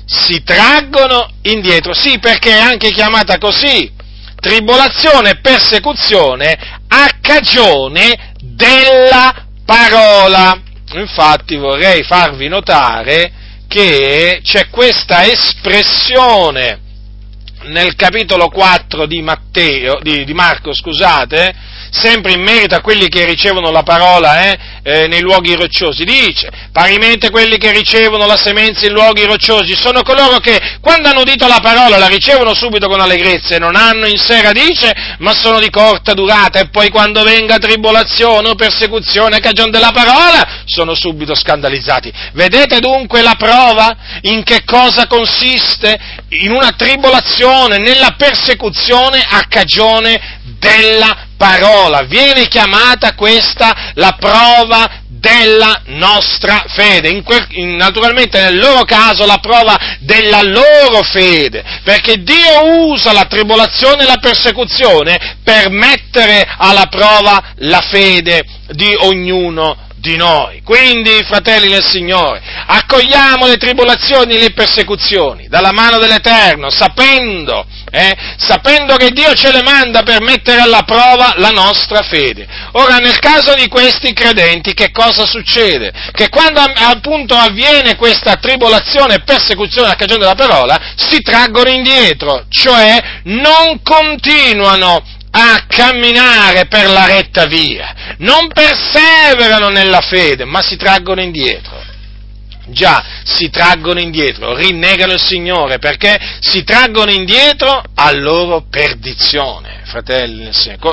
[0.04, 1.92] si traggono indietro.
[1.94, 3.92] Sì, perché è anche chiamata così,
[4.40, 6.56] tribolazione e persecuzione
[6.88, 10.60] a cagione della parola.
[10.92, 13.32] Infatti vorrei farvi notare
[13.66, 16.84] che c'è questa espressione
[17.66, 21.54] nel capitolo 4 di, Matteo, di, di Marco, scusate,
[21.96, 26.04] sempre in merito a quelli che ricevono la parola eh, eh, nei luoghi rocciosi.
[26.04, 31.20] Dice, parimente quelli che ricevono la semenza in luoghi rocciosi sono coloro che quando hanno
[31.20, 35.32] udito la parola la ricevono subito con allegrezza e non hanno in sé radice, ma
[35.34, 40.62] sono di corta durata e poi quando venga tribolazione o persecuzione a cagione della parola
[40.66, 42.12] sono subito scandalizzati.
[42.32, 45.98] Vedete dunque la prova in che cosa consiste
[46.30, 52.02] in una tribolazione, nella persecuzione a cagione della parola.
[52.02, 59.26] Viene chiamata questa la prova della nostra fede, in quel, in, naturalmente nel loro caso
[59.26, 66.46] la prova della loro fede, perché Dio usa la tribolazione e la persecuzione per mettere
[66.56, 70.62] alla prova la fede di ognuno di noi.
[70.62, 78.14] Quindi, fratelli del Signore, accogliamo le tribolazioni e le persecuzioni dalla mano dell'Eterno, sapendo, eh,
[78.36, 82.46] sapendo che Dio ce le manda per mettere alla prova la nostra fede.
[82.72, 85.92] Ora, nel caso di questi credenti, che cosa succede?
[86.12, 92.44] Che quando appunto avviene questa tribolazione e persecuzione a cagione della parola, si traggono indietro,
[92.50, 100.76] cioè non continuano a camminare per la retta via, non perseverano nella fede, ma si
[100.76, 101.94] traggono indietro.
[102.68, 110.50] Già, si traggono indietro, rinnegano il Signore perché si traggono indietro a loro perdizione fratelli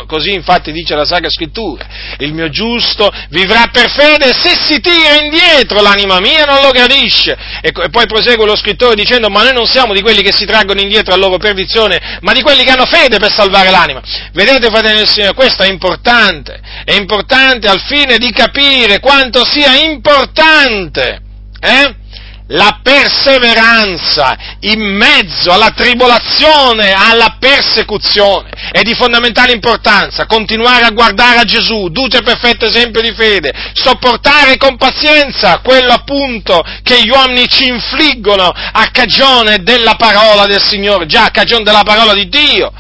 [0.08, 1.86] così infatti dice la Sacra Scrittura,
[2.20, 7.36] il mio giusto vivrà per fede se si tira indietro l'anima mia non lo gradisce.
[7.62, 10.80] E, poi prosegue lo scrittore dicendo, ma noi non siamo di quelli che si traggono
[10.80, 14.02] indietro a loro perdizione, ma di quelli che hanno fede per salvare l'anima.
[14.32, 19.76] Vedete, fratelli nel Signore, questo è importante, è importante al fine di capire quanto sia
[19.76, 21.32] importante.
[21.64, 21.96] Eh?
[22.48, 28.50] la perseveranza in mezzo alla tribolazione, alla persecuzione.
[28.72, 34.58] È di fondamentale importanza continuare a guardare a Gesù, dute perfetto esempio di fede, sopportare
[34.58, 41.06] con pazienza quello appunto che gli uomini ci infliggono a cagione della parola del Signore,
[41.06, 42.72] già a cagione della parola di Dio.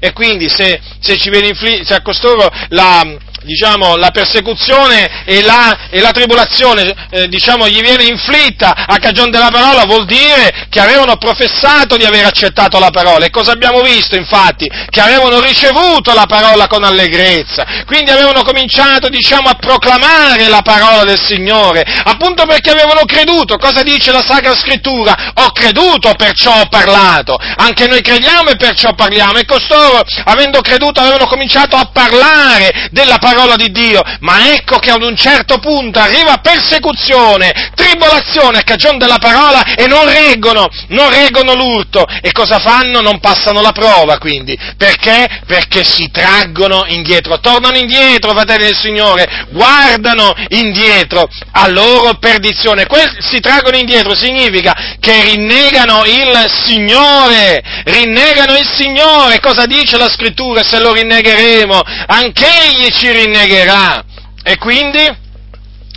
[0.00, 3.06] E quindi se, se ci viene inflitta, se a costoro la,
[3.42, 9.30] diciamo, la persecuzione e la, e la tribolazione eh, diciamo, gli viene inflitta a cagione
[9.30, 13.24] della parola, vuol dire che avevano professato di aver accettato la parola.
[13.24, 14.70] E cosa abbiamo visto infatti?
[14.88, 21.04] Che avevano ricevuto la parola con allegrezza, quindi avevano cominciato diciamo, a proclamare la parola
[21.04, 23.56] del Signore, appunto perché avevano creduto.
[23.56, 25.32] Cosa dice la Sacra Scrittura?
[25.34, 27.36] Ho creduto, perciò ho parlato.
[27.56, 29.38] Anche noi crediamo e perciò parliamo.
[29.38, 34.78] E costoro, avendo creduto, avevano cominciato a parlare della parola parola di Dio, ma ecco
[34.78, 40.68] che ad un certo punto arriva persecuzione, tribolazione a cagione della parola e non reggono,
[40.88, 42.04] non reggono l'urto.
[42.20, 43.00] E cosa fanno?
[43.00, 44.58] Non passano la prova quindi.
[44.76, 45.40] Perché?
[45.46, 52.86] Perché si traggono indietro, tornano indietro, fratelli del Signore, guardano indietro a loro perdizione.
[52.86, 59.40] Que- si traggono indietro significa che rinnegano il Signore, rinnegano il Signore.
[59.40, 60.62] Cosa dice la scrittura?
[60.62, 64.04] Se lo rinnegheremo, anch'egli ci rinnegherà rinnegherà.
[64.42, 65.16] E quindi,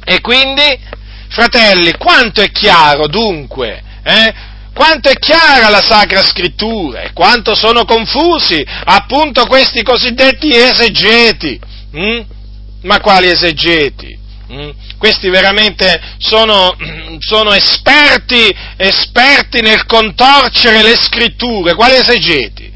[0.06, 0.80] e quindi,
[1.30, 4.34] fratelli, quanto è chiaro dunque, eh?
[4.74, 11.60] quanto è chiara la Sacra Scrittura e quanto sono confusi appunto questi cosiddetti esegeti.
[11.92, 12.22] Hm?
[12.84, 14.20] Ma quali esegeti?
[14.48, 14.70] Hm?
[14.98, 16.76] Questi veramente sono,
[17.20, 21.74] sono esperti, esperti nel contorcere le scritture.
[21.74, 22.74] Quali esegeti?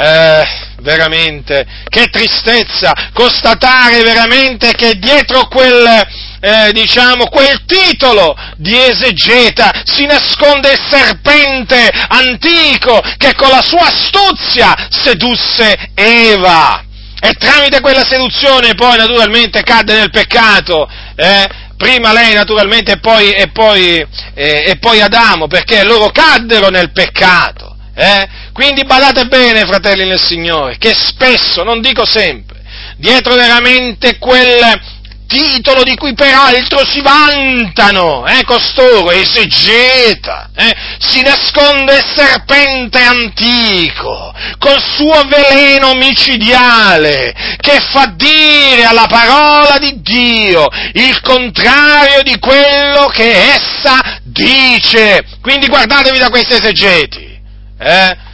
[0.00, 0.46] Eh,
[0.80, 6.06] veramente, che tristezza constatare veramente che dietro quel,
[6.40, 13.86] eh, diciamo, quel titolo di esegeta si nasconde il serpente antico che con la sua
[13.86, 16.84] astuzia sedusse Eva.
[17.20, 20.88] E tramite quella seduzione poi naturalmente cadde nel peccato.
[21.16, 21.48] Eh?
[21.76, 26.92] Prima lei naturalmente e poi, e, poi, eh, e poi Adamo, perché loro caddero nel
[26.92, 27.74] peccato.
[27.96, 28.28] Eh?
[28.58, 32.60] Quindi badate bene, fratelli nel Signore, che spesso, non dico sempre,
[32.96, 34.80] dietro veramente quel,
[35.28, 44.34] titolo di cui peraltro si vantano, eh, costoro, esegeta, eh, si nasconde il serpente antico,
[44.58, 53.06] col suo veleno micidiale, che fa dire alla parola di Dio il contrario di quello
[53.06, 55.22] che essa dice.
[55.40, 57.40] Quindi guardatevi da questi esegeti,
[57.78, 58.26] eh,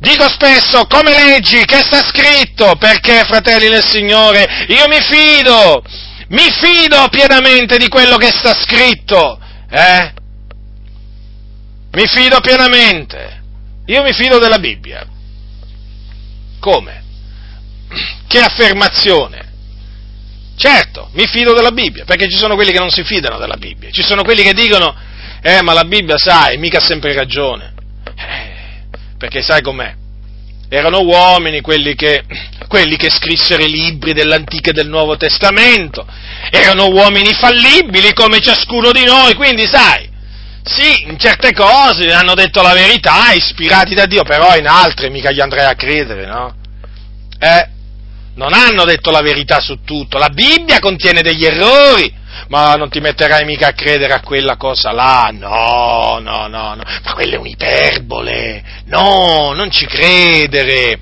[0.00, 5.84] Dico spesso, come leggi, che sta scritto, perché, fratelli del Signore, io mi fido,
[6.28, 9.38] mi fido pienamente di quello che sta scritto,
[9.70, 10.12] eh?
[11.92, 13.42] Mi fido pienamente.
[13.86, 15.06] Io mi fido della Bibbia.
[16.60, 17.02] Come?
[18.26, 19.48] Che affermazione?
[20.56, 23.90] Certo, mi fido della Bibbia, perché ci sono quelli che non si fidano della Bibbia,
[23.90, 24.94] ci sono quelli che dicono,
[25.42, 27.69] eh, ma la Bibbia, sai, mica ha sempre ragione.
[29.20, 29.94] Perché sai com'è?
[30.70, 32.24] Erano uomini quelli che,
[32.68, 36.06] quelli che scrissero i libri dell'Antico e del Nuovo Testamento,
[36.50, 40.08] erano uomini fallibili come ciascuno di noi, quindi sai,
[40.62, 45.30] sì, in certe cose hanno detto la verità, ispirati da Dio, però in altre mica
[45.30, 46.54] gli andrei a credere, no?
[47.38, 47.68] Eh,
[48.40, 52.10] non hanno detto la verità su tutto, la Bibbia contiene degli errori,
[52.48, 56.82] ma non ti metterai mica a credere a quella cosa là, no, no, no, no,
[57.04, 60.98] ma quella è un'iperbole, no, non ci credere.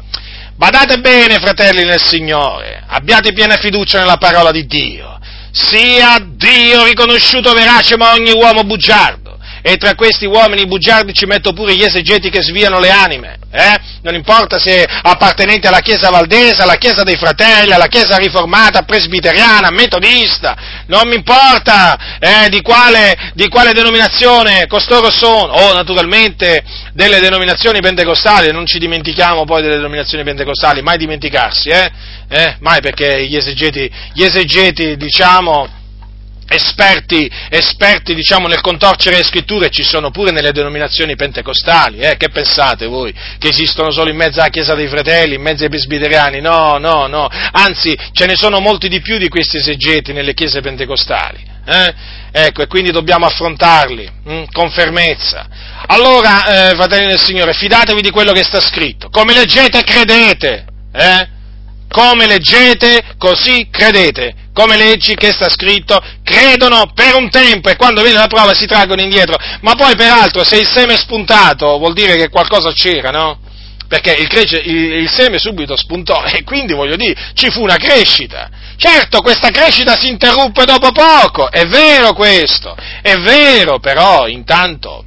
[0.56, 5.20] Badate bene, fratelli nel Signore, abbiate piena fiducia nella parola di Dio,
[5.52, 9.27] sia Dio riconosciuto verace ma ogni uomo bugiardo
[9.68, 13.76] e tra questi uomini bugiardi ci metto pure gli esegeti che sviano le anime, eh?
[14.00, 19.68] non importa se appartenenti alla Chiesa Valdese, alla Chiesa dei Fratelli, alla Chiesa Riformata, Presbiteriana,
[19.68, 20.56] Metodista,
[20.86, 26.64] non mi importa eh, di, quale, di, quale, denominazione costoro sono, o naturalmente
[26.94, 31.92] delle denominazioni pentecostali, non ci dimentichiamo poi delle denominazioni pentecostali, mai dimenticarsi, eh?
[32.26, 32.56] eh?
[32.60, 35.76] mai perché gli esegeti, gli esegeti diciamo,
[36.48, 42.16] esperti, esperti diciamo, nel contorcere le scritture ci sono pure nelle denominazioni pentecostali, eh?
[42.16, 43.12] che pensate voi?
[43.12, 46.40] Che esistono solo in mezzo alla Chiesa dei Fratelli, in mezzo ai presbiteriani?
[46.40, 50.60] No, no, no, anzi ce ne sono molti di più di questi esegeti nelle chiese
[50.60, 51.56] pentecostali.
[51.66, 51.94] Eh?
[52.30, 55.46] Ecco, e quindi dobbiamo affrontarli hm, con fermezza.
[55.86, 59.10] Allora, eh, fratelli del Signore, fidatevi di quello che sta scritto.
[59.10, 60.64] Come leggete, credete.
[60.92, 61.28] Eh?
[61.90, 68.02] Come leggete, così credete come leggi che sta scritto, credono per un tempo e quando
[68.02, 69.36] viene la prova si traggono indietro.
[69.60, 73.38] Ma poi peraltro se il seme è spuntato vuol dire che qualcosa c'era, no?
[73.86, 77.76] Perché il, crece, il, il seme subito spuntò e quindi voglio dire ci fu una
[77.76, 78.50] crescita.
[78.76, 85.04] Certo, questa crescita si interruppe dopo poco, è vero questo, è vero, però intanto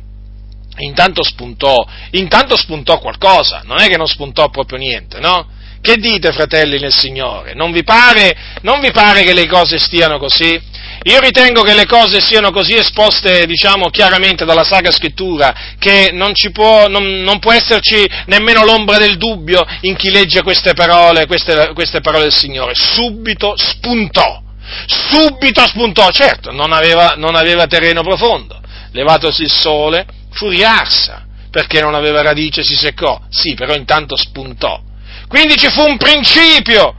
[0.78, 1.76] intanto spuntò,
[2.12, 5.51] intanto spuntò qualcosa, non è che non spuntò proprio niente, no?
[5.82, 7.56] Che dite, fratelli nel Signore?
[7.56, 10.62] Non vi pare, non vi pare che le cose stiano così?
[11.06, 16.34] Io ritengo che le cose siano così esposte, diciamo, chiaramente dalla Sacra Scrittura, che non,
[16.52, 21.72] può, non, non può, esserci nemmeno l'ombra del dubbio in chi legge queste parole, queste,
[21.74, 22.74] queste parole del Signore.
[22.76, 24.40] Subito spuntò,
[24.86, 28.62] subito spuntò, certo, non aveva, non aveva terreno profondo,
[28.92, 34.90] levatosi il sole, fu riarsa, perché non aveva radice si seccò, sì, però intanto spuntò
[35.32, 36.94] quindi ci fu un principio.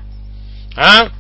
[0.75, 1.11] Eh?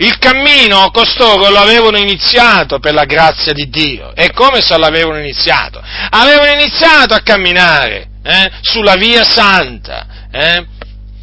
[0.00, 4.14] Il cammino costoro lo avevano iniziato per la grazia di Dio.
[4.14, 5.82] E come se l'avevano iniziato?
[6.10, 8.50] Avevano iniziato a camminare eh?
[8.60, 10.66] sulla via santa, eh?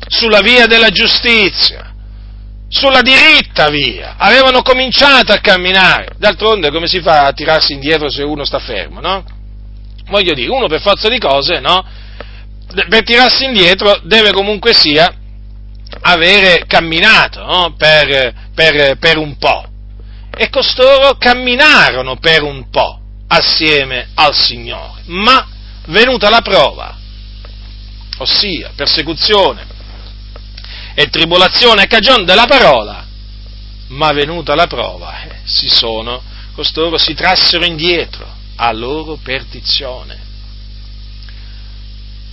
[0.08, 1.94] sulla via della giustizia,
[2.68, 4.16] sulla diritta via.
[4.18, 6.16] Avevano cominciato a camminare.
[6.18, 9.24] D'altronde come si fa a tirarsi indietro se uno sta fermo, no?
[10.08, 11.86] Voglio dire, uno per forza di cose, no?
[12.90, 15.14] Per tirarsi indietro deve comunque sia
[16.08, 17.76] avere camminato no?
[17.78, 19.66] per, per, per un po'.
[20.38, 25.48] E costoro camminarono per un po' assieme al Signore, ma
[25.88, 26.98] venuta la prova,
[28.18, 29.66] ossia persecuzione
[30.94, 33.06] e tribolazione a cagione della parola,
[33.88, 36.22] ma venuta la prova, eh, si sono,
[36.54, 38.28] costoro si trassero indietro
[38.58, 40.20] a loro perdizione.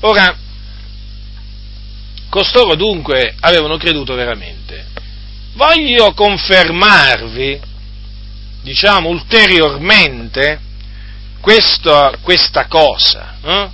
[0.00, 0.36] Ora,
[2.32, 4.86] Costoro dunque avevano creduto veramente.
[5.52, 7.60] Voglio confermarvi,
[8.62, 10.58] diciamo, ulteriormente
[11.42, 13.68] questa, questa cosa, eh?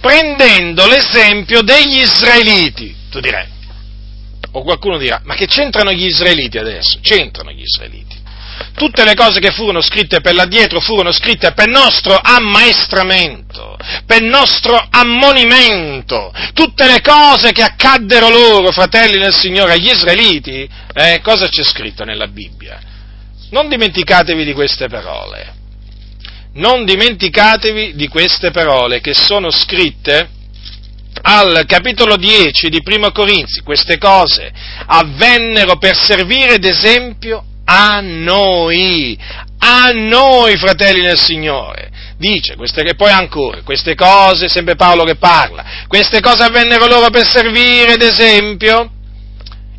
[0.00, 2.96] prendendo l'esempio degli israeliti.
[3.10, 3.46] Tu direi,
[4.50, 6.98] o qualcuno dirà, ma che c'entrano gli israeliti adesso?
[7.00, 8.09] C'entrano gli israeliti.
[8.74, 14.86] Tutte le cose che furono scritte per l'addietro furono scritte per nostro ammaestramento, per nostro
[14.90, 16.32] ammonimento.
[16.52, 22.04] Tutte le cose che accaddero loro, fratelli del Signore, agli israeliti, eh, cosa c'è scritto
[22.04, 22.80] nella Bibbia?
[23.50, 25.54] Non dimenticatevi di queste parole.
[26.52, 30.28] Non dimenticatevi di queste parole che sono scritte
[31.22, 34.50] al capitolo 10 di Primo Corinzi, queste cose
[34.86, 39.16] avvennero per servire d'esempio a noi,
[39.58, 41.88] a noi fratelli del Signore.
[42.16, 47.10] Dice, queste che poi ancora, queste cose, sempre Paolo che parla, queste cose avvennero loro
[47.10, 48.90] per servire d'esempio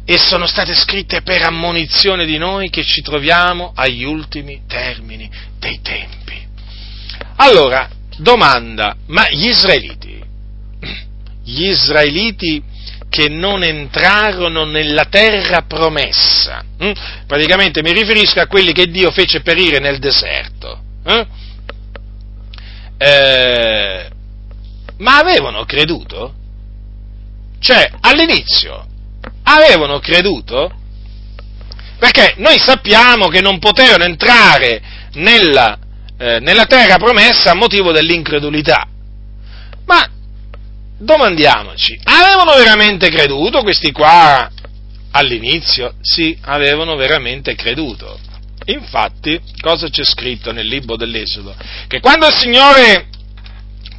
[0.05, 5.29] e sono state scritte per ammonizione di noi che ci troviamo agli ultimi termini
[5.59, 6.47] dei tempi.
[7.35, 10.23] Allora, domanda, ma gli israeliti,
[11.43, 12.63] gli israeliti
[13.12, 16.64] che non entrarono nella terra promessa.
[16.80, 16.91] Hm?
[17.28, 20.82] Praticamente mi riferisco a quelli che Dio fece perire nel deserto.
[21.03, 21.22] Hm?
[22.97, 24.09] Eh,
[24.99, 26.34] ma avevano creduto?
[27.59, 28.88] Cioè, all'inizio,
[29.43, 30.72] avevano creduto?
[31.99, 34.82] Perché noi sappiamo che non potevano entrare
[35.16, 35.78] nella,
[36.18, 38.88] eh, nella terra promessa a motivo dell'incredulità.
[39.86, 40.07] Ma
[41.02, 44.49] domandiamoci, avevano veramente creduto questi qua
[45.12, 45.95] all'inizio?
[46.02, 48.20] Sì, avevano veramente creduto.
[48.66, 51.56] Infatti, cosa c'è scritto nel libro dell'Esodo?
[51.88, 53.08] Che quando il Signore,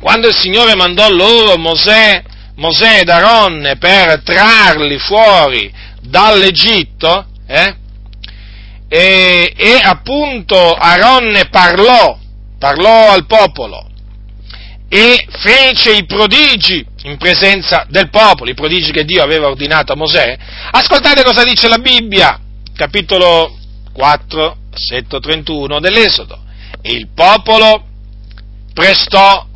[0.00, 2.22] quando il Signore mandò loro Mosè,
[2.56, 7.76] Mosè ed Aronne per trarli fuori dall'Egitto, eh,
[8.88, 12.18] e, e appunto Aronne parlò,
[12.58, 13.88] parlò al popolo
[14.88, 19.96] e fece i prodigi in presenza del popolo, i prodigi che Dio aveva ordinato a
[19.96, 20.38] Mosè,
[20.70, 22.38] ascoltate cosa dice la Bibbia,
[22.74, 23.56] capitolo
[23.92, 26.38] 4, versetto 31 dell'Esodo.
[26.80, 27.84] E il popolo
[28.72, 29.46] prestò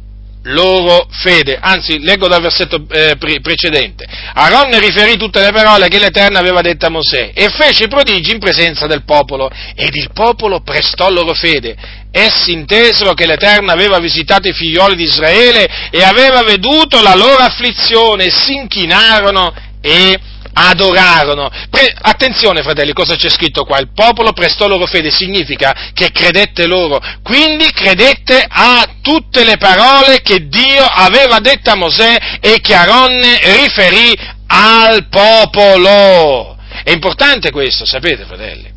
[0.47, 1.59] loro fede.
[1.61, 4.07] Anzi, leggo dal versetto eh, pre- precedente.
[4.35, 8.39] Aaron riferì tutte le parole che l'Eterno aveva dette a Mosè e fece prodigi in
[8.39, 11.77] presenza del popolo ed il popolo prestò loro fede.
[12.11, 17.43] Essi intesero che l'Eterno aveva visitato i figlioli di Israele e aveva veduto la loro
[17.43, 20.19] afflizione, si inchinarono e
[20.59, 21.51] adorarono.
[21.71, 23.79] Pre- attenzione fratelli, cosa c'è scritto qua?
[23.79, 30.21] Il popolo prestò loro fede, significa che credette loro, quindi credette a tutte le parole
[30.23, 34.17] che Dio aveva dette a Mosè e che Aronne riferì
[34.49, 36.57] al popolo.
[36.83, 38.76] È importante questo, sapete fratelli?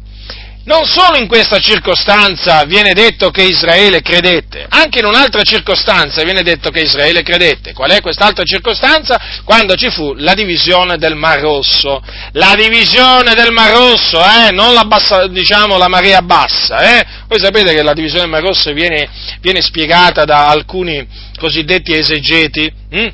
[0.66, 6.44] Non solo in questa circostanza viene detto che Israele credette, anche in un'altra circostanza viene
[6.44, 7.74] detto che Israele credette.
[7.74, 9.18] Qual è quest'altra circostanza?
[9.46, 12.02] Quando ci fu la divisione del Mar Rosso.
[12.34, 14.52] La divisione del Mar Rosso, eh?
[14.52, 16.82] non la, bassa, diciamo, la marea bassa.
[16.82, 17.06] Eh?
[17.28, 21.08] Voi sapete che la divisione del Mar Rosso viene, viene spiegata da alcuni
[21.38, 22.72] cosiddetti esegeti.
[22.92, 23.08] Hm?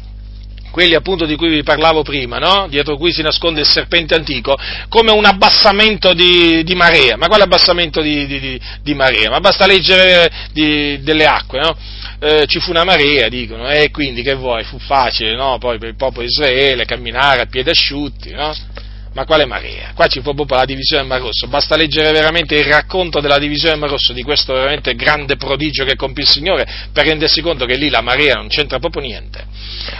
[0.75, 2.67] Quelli appunto di cui vi parlavo prima, no?
[2.67, 4.57] dietro cui si nasconde il serpente antico,
[4.89, 7.15] come un abbassamento di, di marea.
[7.15, 9.29] Ma quale abbassamento di, di, di, marea?
[9.29, 11.77] Ma basta leggere delle acque, no?
[12.19, 14.65] eh, ci fu una marea, dicono, e quindi che vuoi?
[14.65, 15.57] Fu facile, no?
[15.59, 18.53] Poi per il popolo di Israele camminare a piedi asciutti, no?
[19.15, 19.93] Ma quale marea?
[19.95, 23.39] Qua ci fu proprio la divisione del Mar Rosso, basta leggere veramente il racconto della
[23.39, 27.39] divisione del Mar Rosso, di questo veramente grande prodigio che compì il Signore, per rendersi
[27.39, 29.41] conto che lì la marea non c'entra proprio niente.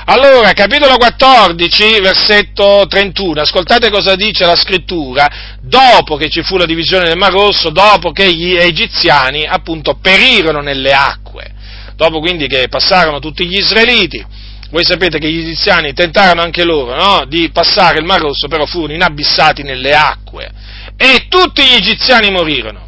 [0.07, 6.65] Allora, capitolo 14, versetto 31, ascoltate cosa dice la scrittura, dopo che ci fu la
[6.65, 11.53] divisione del Mar Rosso, dopo che gli egiziani appunto perirono nelle acque,
[11.95, 16.95] dopo quindi che passarono tutti gli israeliti, voi sapete che gli egiziani tentarono anche loro
[16.95, 17.25] no?
[17.27, 20.51] di passare il Mar Rosso, però furono inabissati nelle acque
[20.97, 22.87] e tutti gli egiziani morirono.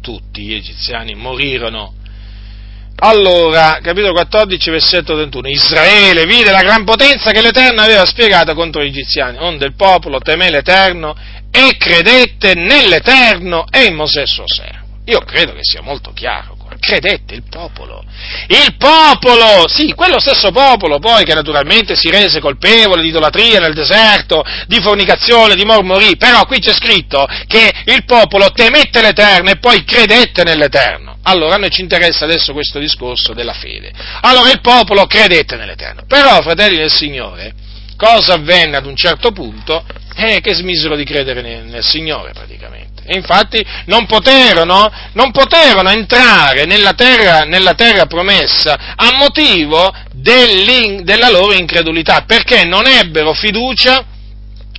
[0.00, 1.94] Tutti gli egiziani morirono.
[2.98, 8.82] Allora, capitolo 14, versetto 31, Israele vide la gran potenza che l'Eterno aveva spiegata contro
[8.82, 11.14] gli egiziani, onde il popolo temé l'Eterno
[11.50, 15.00] e credette nell'Eterno e in Mosè suo servo.
[15.04, 18.04] Io credo che sia molto chiaro credette il popolo.
[18.48, 23.74] Il popolo, sì, quello stesso popolo poi che naturalmente si rese colpevole di idolatria nel
[23.74, 29.58] deserto, di fornicazione, di mormorì, però qui c'è scritto che il popolo temette l'Eterno e
[29.58, 31.18] poi credette nell'Eterno.
[31.22, 33.92] Allora a noi ci interessa adesso questo discorso della fede.
[34.20, 36.04] Allora il popolo credette nell'Eterno.
[36.06, 37.52] Però, fratelli del Signore,
[37.96, 39.84] cosa avvenne ad un certo punto?
[40.18, 43.02] Eh, che smisero di credere nel, nel Signore praticamente.
[43.04, 51.28] E infatti non poterono, non poterono entrare nella terra, nella terra, promessa a motivo della
[51.30, 54.04] loro incredulità, perché non ebbero fiducia,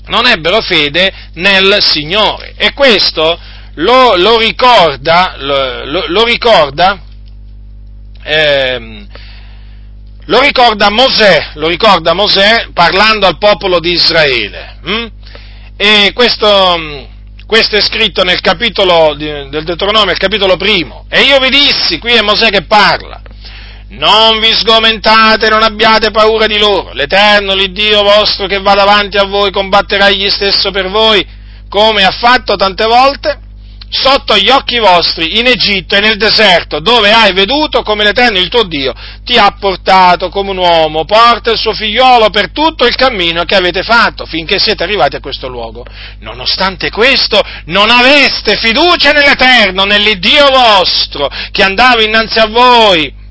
[0.08, 2.54] non ebbero fede nel Signore.
[2.58, 3.40] E questo
[3.76, 7.00] lo, lo ricorda, lo, lo ricorda,
[8.24, 9.08] ehm,
[10.26, 14.80] lo ricorda Mosè, lo ricorda Mosè parlando al popolo di Israele.
[14.84, 15.08] Hm?
[15.78, 17.07] E questo,
[17.45, 21.05] questo, è scritto nel capitolo del Deuteronomio, il capitolo primo.
[21.07, 23.21] E io vi dissi, qui è Mosè che parla,
[23.89, 26.93] non vi sgomentate, non abbiate paura di loro.
[26.93, 31.25] L'Eterno, l'Iddio vostro che va davanti a voi, combatterà egli stesso per voi,
[31.69, 33.39] come ha fatto tante volte
[33.90, 38.50] sotto gli occhi vostri in Egitto e nel deserto, dove hai veduto come l'Eterno, il
[38.50, 42.96] tuo Dio, ti ha portato come un uomo, porta il suo figliolo per tutto il
[42.96, 45.86] cammino che avete fatto finché siete arrivati a questo luogo.
[46.20, 53.26] Nonostante questo, non aveste fiducia nell'Eterno, nell'Iddio vostro, che andava innanzi a voi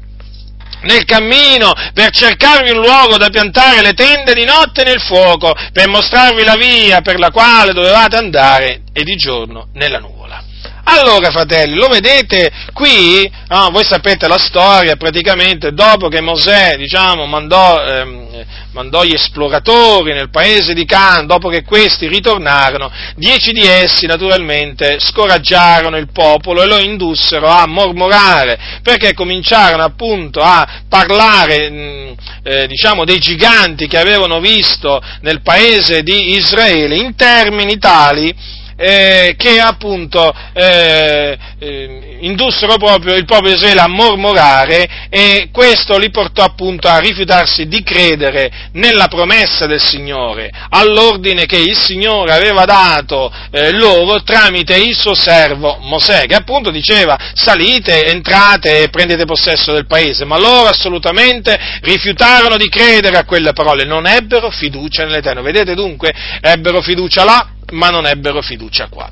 [0.83, 5.89] nel cammino per cercarvi un luogo da piantare le tende di notte nel fuoco, per
[5.89, 10.46] mostrarvi la via per la quale dovevate andare e di giorno nella nuvola.
[10.89, 13.29] Allora, fratelli, lo vedete qui?
[13.49, 20.13] No, voi sapete la storia, praticamente dopo che Mosè, diciamo, mandò, ehm, mandò gli esploratori
[20.13, 26.63] nel paese di Can, dopo che questi ritornarono, dieci di essi naturalmente scoraggiarono il popolo
[26.63, 32.15] e lo indussero a mormorare, perché cominciarono appunto a parlare, mh,
[32.45, 39.35] eh, diciamo, dei giganti che avevano visto nel paese di Israele in termini tali eh,
[39.37, 46.11] che appunto eh, eh, indussero proprio il popolo di Israele a mormorare e questo li
[46.11, 52.65] portò appunto a rifiutarsi di credere nella promessa del Signore, all'ordine che il Signore aveva
[52.65, 59.25] dato eh, loro tramite il suo servo Mosè, che appunto diceva salite, entrate e prendete
[59.25, 65.05] possesso del paese, ma loro assolutamente rifiutarono di credere a quelle parole, non ebbero fiducia
[65.05, 65.43] nell'Eterno.
[65.43, 69.11] Vedete dunque, ebbero fiducia là ma non ebbero fiducia qua.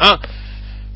[0.00, 0.18] Eh?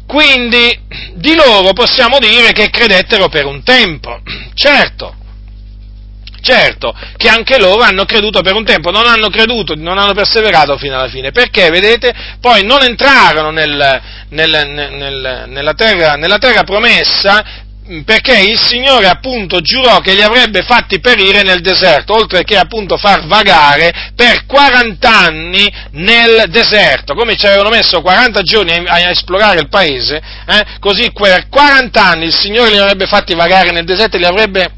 [0.07, 0.81] Quindi
[1.15, 4.21] di loro possiamo dire che credettero per un tempo,
[4.55, 5.17] certo,
[6.45, 10.77] certo, che anche loro hanno creduto per un tempo, non hanno creduto, non hanno perseverato
[10.77, 16.62] fino alla fine, perché, vedete, poi non entrarono nel, nel, nel, nella, terra, nella terra
[16.65, 17.62] promessa
[18.05, 22.97] perché il Signore appunto giurò che li avrebbe fatti perire nel deserto, oltre che appunto
[22.97, 29.11] far vagare per 40 anni nel deserto, come ci avevano messo 40 giorni a, a
[29.11, 33.85] esplorare il paese, eh, così per 40 anni il Signore li avrebbe fatti vagare nel
[33.85, 34.70] deserto e li avrebbe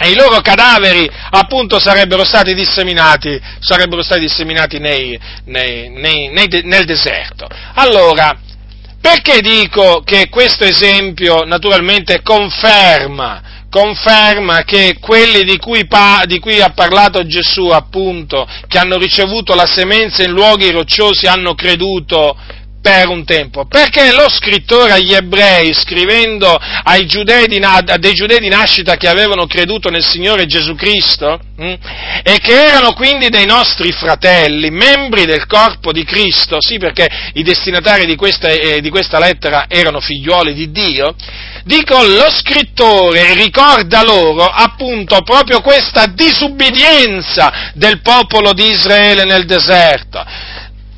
[0.00, 6.28] e i loro cadaveri appunto sarebbero stati disseminati, sarebbero stati disseminati nei, nei, nei,
[6.62, 7.48] nel deserto.
[7.74, 8.38] Allora,
[9.00, 16.60] perché dico che questo esempio naturalmente conferma, conferma che quelli di cui, pa, di cui,
[16.60, 22.36] ha parlato Gesù, appunto, che hanno ricevuto la semenza in luoghi rocciosi, hanno creduto
[22.88, 28.38] per un tempo, perché lo scrittore agli ebrei, scrivendo ai giudei di, a dei giudei
[28.38, 31.74] di nascita che avevano creduto nel Signore Gesù Cristo mh, hm,
[32.22, 37.42] e che erano quindi dei nostri fratelli, membri del corpo di Cristo, sì perché i
[37.42, 41.14] destinatari di questa, eh, di questa lettera erano figliuoli di Dio,
[41.64, 50.24] dico lo scrittore ricorda loro appunto proprio questa disubbidienza del popolo di Israele nel deserto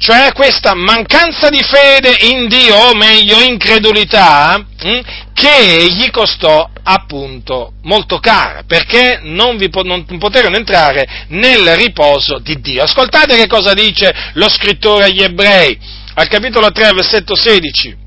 [0.01, 5.01] cioè questa mancanza di fede in Dio, o meglio incredulità, hm,
[5.35, 12.59] che gli costò appunto molto cara, perché non, vi, non poterono entrare nel riposo di
[12.63, 12.83] Dio.
[12.83, 15.79] Ascoltate che cosa dice lo scrittore agli ebrei,
[16.15, 17.99] al capitolo 3, versetto 16.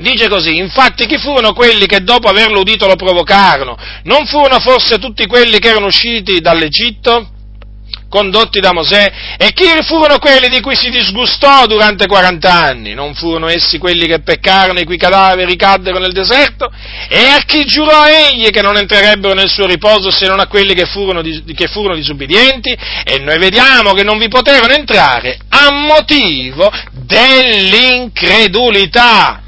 [0.00, 3.76] Dice così, infatti chi furono quelli che dopo averlo udito lo provocarono?
[4.04, 7.28] Non furono forse tutti quelli che erano usciti dall'Egitto?
[8.12, 12.92] Condotti da Mosè, e chi furono quelli di cui si disgustò durante 40 anni?
[12.92, 16.70] Non furono essi quelli che peccarono e i cui cadaveri caddero nel deserto?
[17.08, 20.74] E a chi giurò egli che non entrerebbero nel suo riposo se non a quelli
[20.74, 22.76] che furono, che furono disubbidienti?
[23.02, 29.42] E noi vediamo che non vi poterono entrare a motivo dell'incredulità.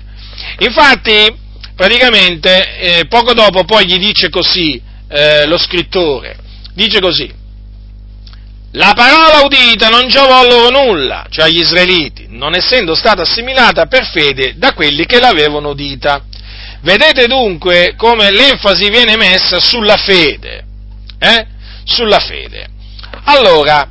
[0.61, 1.37] Infatti,
[1.77, 6.39] praticamente, eh, poco dopo poi gli dice così eh, lo scrittore,
[6.73, 7.31] dice così,
[8.77, 14.05] la parola udita non giovò loro nulla, cioè agli israeliti, non essendo stata assimilata per
[14.11, 16.25] fede da quelli che l'avevano udita.
[16.81, 20.65] Vedete dunque come l'enfasi viene messa sulla fede,
[21.21, 21.47] eh?
[21.85, 22.67] Sulla fede.
[23.25, 23.89] Allora,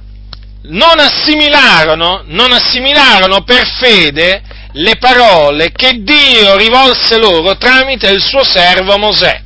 [0.63, 4.41] non assimilarono, non assimilarono per fede
[4.73, 9.41] le parole che Dio rivolse loro tramite il suo servo Mosè.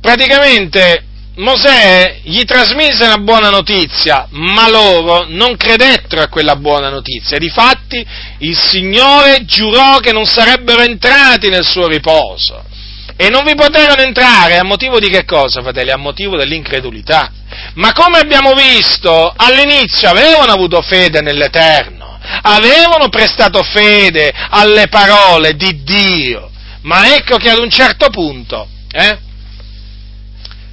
[0.00, 1.04] Praticamente
[1.40, 7.38] Mosè gli trasmise una buona notizia, ma loro non credettero a quella buona notizia.
[7.38, 8.04] Difatti
[8.38, 12.62] il Signore giurò che non sarebbero entrati nel suo riposo.
[13.16, 15.90] E non vi poterono entrare a motivo di che cosa, fratelli?
[15.90, 17.30] A motivo dell'incredulità.
[17.74, 25.82] Ma come abbiamo visto, all'inizio avevano avuto fede nell'Eterno, avevano prestato fede alle parole di
[25.82, 26.50] Dio,
[26.82, 29.18] ma ecco che ad un certo punto, eh,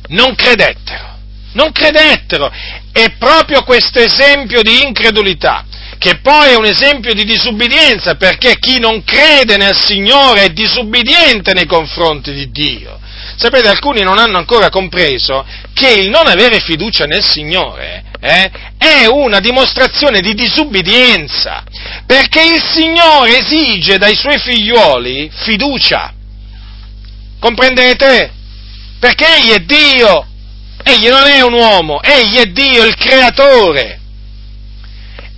[0.09, 1.17] non credettero,
[1.53, 2.51] non credettero.
[2.91, 5.65] E proprio questo esempio di incredulità,
[5.97, 11.53] che poi è un esempio di disubbidienza, perché chi non crede nel Signore è disubbidiente
[11.53, 12.99] nei confronti di Dio.
[13.35, 19.05] Sapete, alcuni non hanno ancora compreso che il non avere fiducia nel Signore eh, è
[19.05, 21.63] una dimostrazione di disubbidienza,
[22.05, 26.13] perché il Signore esige dai suoi figlioli fiducia.
[27.39, 28.31] Comprendete?
[28.99, 30.25] Perché Egli è Dio,
[30.83, 33.99] Egli non è un uomo, Egli è Dio, il creatore.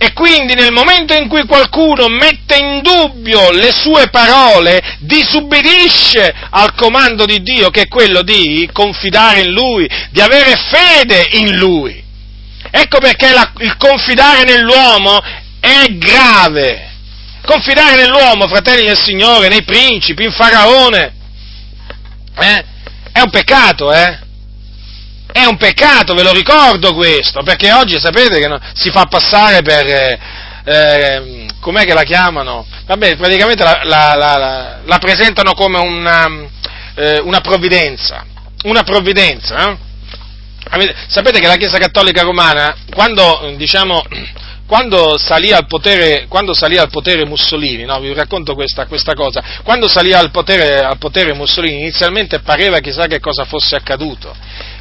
[0.02, 6.74] E quindi nel momento in cui qualcuno mette in dubbio le sue parole, disubbidisce al
[6.74, 12.02] comando di Dio, che è quello di confidare in Lui, di avere fede in Lui.
[12.70, 15.20] Ecco perché la, il confidare nell'uomo
[15.60, 16.88] è grave.
[17.44, 21.12] Confidare nell'uomo, fratelli del Signore, nei principi, in Faraone,
[22.38, 22.64] eh,
[23.12, 24.18] è un peccato, eh?
[25.32, 29.62] È un peccato, ve lo ricordo questo, perché oggi sapete che no, si fa passare
[29.62, 30.18] per, eh,
[30.64, 32.66] eh, com'è che la chiamano?
[32.86, 36.28] Vabbè, praticamente la, la, la, la presentano come una,
[36.94, 38.24] eh, una provvidenza,
[38.64, 39.88] una provvidenza, eh?
[41.08, 44.04] Sapete che la Chiesa Cattolica Romana, quando, diciamo,
[44.70, 49.88] quando salì al potere, salì al potere Mussolini, no, vi racconto questa, questa, cosa, quando
[49.88, 54.32] salì al potere, al potere Mussolini inizialmente pareva chissà che cosa fosse accaduto,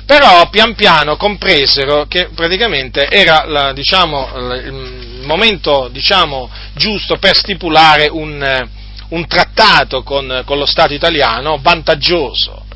[0.06, 8.10] però pian piano compresero che praticamente era la, diciamo, il momento diciamo, giusto per stipulare
[8.12, 8.70] un,
[9.10, 12.68] un trattato con, con lo Stato italiano vantaggioso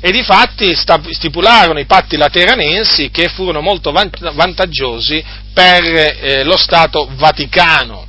[0.00, 5.22] e di fatti stipularono i patti lateranensi che furono molto vantaggiosi
[5.52, 8.06] per eh, lo Stato Vaticano.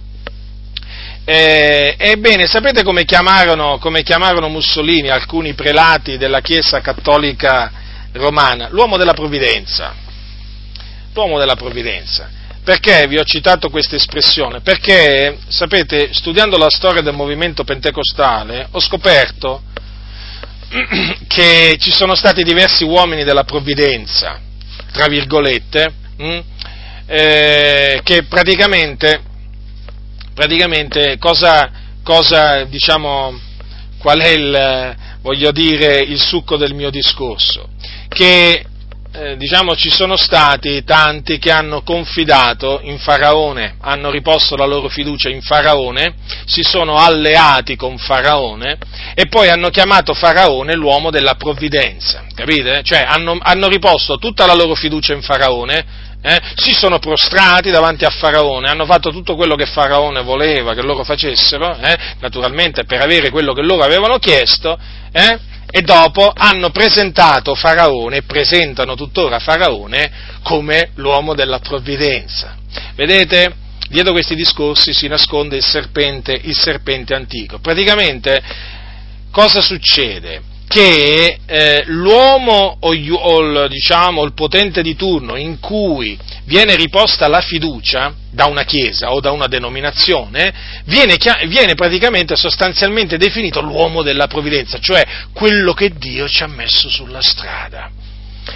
[1.26, 7.72] Eh, ebbene, sapete come chiamarono, come chiamarono Mussolini alcuni prelati della Chiesa cattolica
[8.14, 8.70] romana?
[8.72, 9.94] L'uomo della provvidenza.
[11.14, 12.30] L'uomo della provvidenza.
[12.64, 14.62] Perché vi ho citato questa espressione?
[14.62, 19.64] Perché, sapete, studiando la storia del movimento pentecostale, ho scoperto
[21.28, 24.40] che ci sono stati diversi uomini della provvidenza,
[24.94, 26.40] tra virgolette, mh, mm,
[27.08, 29.22] eh, che praticamente,
[30.34, 31.70] praticamente cosa,
[32.04, 33.38] cosa, diciamo,
[33.98, 37.70] qual è il, voglio dire, il succo del mio discorso?
[38.08, 38.66] Che
[39.14, 44.88] eh, diciamo, ci sono stati tanti che hanno confidato in Faraone, hanno riposto la loro
[44.88, 46.14] fiducia in Faraone,
[46.46, 48.78] si sono alleati con Faraone
[49.14, 52.84] e poi hanno chiamato Faraone l'uomo della provvidenza, capite?
[52.84, 58.06] Cioè hanno, hanno riposto tutta la loro fiducia in Faraone, eh, si sono prostrati davanti
[58.06, 63.02] a Faraone, hanno fatto tutto quello che Faraone voleva che loro facessero, eh, naturalmente per
[63.02, 64.80] avere quello che loro avevano chiesto,
[65.12, 70.12] eh, e dopo hanno presentato Faraone presentano tuttora Faraone
[70.44, 72.58] come l'uomo della provvidenza.
[72.96, 73.56] Vedete?
[73.88, 77.60] Dietro questi discorsi si nasconde il serpente, il serpente antico.
[77.60, 78.42] Praticamente
[79.32, 80.51] cosa succede?
[80.72, 87.42] Che eh, l'uomo o, o diciamo, il potente di turno in cui viene riposta la
[87.42, 90.54] fiducia da una chiesa o da una denominazione
[90.86, 91.18] viene,
[91.48, 97.22] viene praticamente sostanzialmente definito l'uomo della provvidenza, cioè quello che Dio ci ha messo sulla
[97.22, 97.92] strada.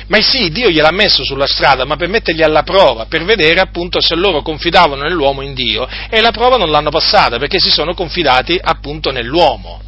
[0.07, 3.99] Ma sì, Dio gliel'ha messo sulla strada, ma per mettergli alla prova, per vedere appunto
[3.99, 7.93] se loro confidavano nell'uomo in Dio, e la prova non l'hanno passata, perché si sono
[7.93, 9.81] confidati appunto nell'uomo.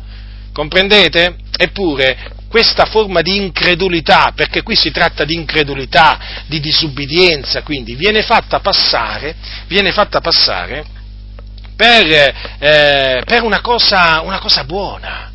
[0.58, 1.36] Comprendete?
[1.56, 8.24] Eppure questa forma di incredulità, perché qui si tratta di incredulità, di disubbidienza, quindi viene
[8.24, 9.36] fatta passare,
[9.68, 10.84] viene fatta passare
[11.76, 15.32] per, eh, per una, cosa, una cosa buona.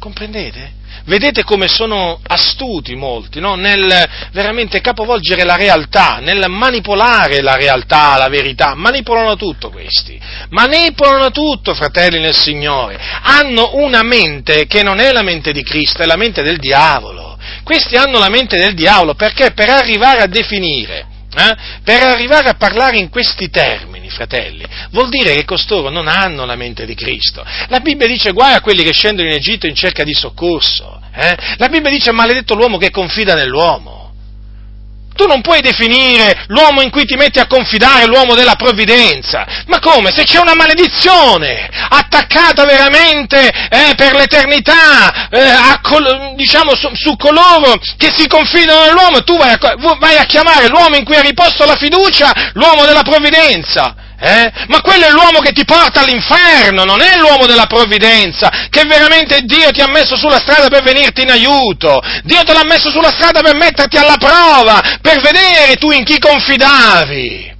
[0.00, 0.72] Comprendete?
[1.06, 3.56] Vedete come sono astuti molti no?
[3.56, 8.74] nel veramente capovolgere la realtà, nel manipolare la realtà, la verità.
[8.74, 10.18] Manipolano tutto questi.
[10.48, 12.98] Manipolano tutto, fratelli nel Signore.
[13.22, 17.36] Hanno una mente che non è la mente di Cristo, è la mente del diavolo.
[17.62, 22.54] Questi hanno la mente del diavolo perché per arrivare a definire, eh, per arrivare a
[22.54, 27.44] parlare in questi termini, fratelli, vuol dire che costoro non hanno la mente di Cristo.
[27.68, 31.02] La Bibbia dice guai a quelli che scendono in Egitto in cerca di soccorso.
[31.14, 31.36] Eh?
[31.58, 34.04] La Bibbia dice maledetto l'uomo che confida nell'uomo.
[35.14, 39.46] Tu non puoi definire l'uomo in cui ti metti a confidare l'uomo della provvidenza.
[39.66, 40.10] Ma come?
[40.10, 47.78] Se c'è una maledizione attaccata veramente eh, per l'eternità, eh, col, diciamo su, su, coloro
[47.96, 49.58] che si confidano nell'uomo, tu vai a,
[49.98, 53.94] vai a chiamare l'uomo in cui hai riposto la fiducia l'uomo della provvidenza.
[54.24, 54.50] Eh?
[54.68, 59.42] Ma quello è l'uomo che ti porta all'inferno, non è l'uomo della provvidenza, che veramente
[59.42, 62.00] Dio ti ha messo sulla strada per venirti in aiuto.
[62.22, 66.18] Dio te l'ha messo sulla strada per metterti alla prova, per vedere tu in chi
[66.18, 67.53] confidavi.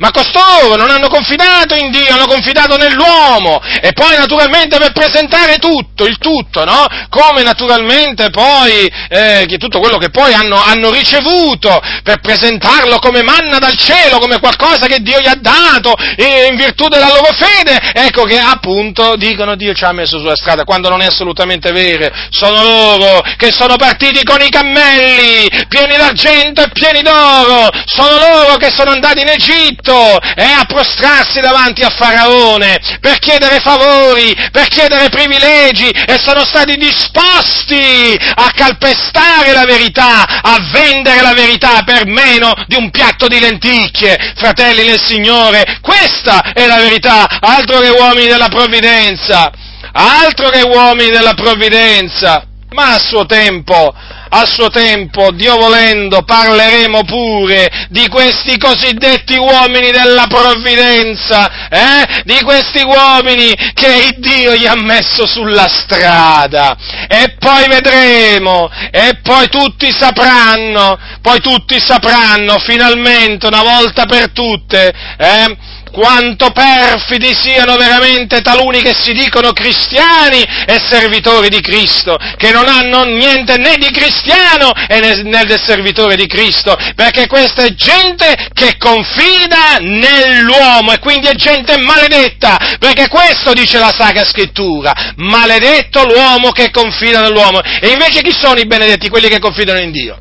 [0.00, 3.60] Ma costoro non hanno confidato in Dio, hanno confidato nell'uomo.
[3.82, 6.86] E poi naturalmente per presentare tutto, il tutto, no?
[7.10, 13.58] Come naturalmente poi eh, tutto quello che poi hanno, hanno, ricevuto per presentarlo come manna
[13.58, 18.24] dal cielo, come qualcosa che Dio gli ha dato in virtù della loro fede, ecco
[18.24, 22.62] che appunto dicono Dio ci ha messo sulla strada, quando non è assolutamente vero, sono
[22.62, 28.70] loro che sono partiti con i cammelli pieni d'argento e pieni d'oro, sono loro che
[28.70, 34.68] sono andati in Egitto, Egitto e a prostrarsi davanti a Faraone per chiedere favori, per
[34.68, 42.06] chiedere privilegi e sono stati disposti a calpestare la verità, a vendere la verità per
[42.06, 45.78] meno di un piatto di lenticchie, fratelli del Signore.
[45.80, 49.50] Questa è la verità, altro che uomini della provvidenza,
[49.92, 52.44] altro che uomini della provvidenza.
[52.72, 53.92] Ma a suo tempo
[54.30, 62.22] a suo tempo, Dio volendo, parleremo pure di questi cosiddetti uomini della provvidenza, eh?
[62.24, 66.76] di questi uomini che Dio gli ha messo sulla strada.
[67.08, 74.92] E poi vedremo, e poi tutti sapranno, poi tutti sapranno finalmente, una volta per tutte,
[75.18, 75.56] eh?
[75.90, 82.68] Quanto perfidi siano veramente taluni che si dicono cristiani e servitori di Cristo, che non
[82.68, 88.76] hanno niente né di cristiano né del servitore di Cristo, perché questa è gente che
[88.78, 96.50] confida nell'uomo e quindi è gente maledetta, perché questo dice la Sacra Scrittura, maledetto l'uomo
[96.50, 97.60] che confida nell'uomo.
[97.62, 99.08] E invece chi sono i benedetti?
[99.08, 100.18] Quelli che confidano in Dio.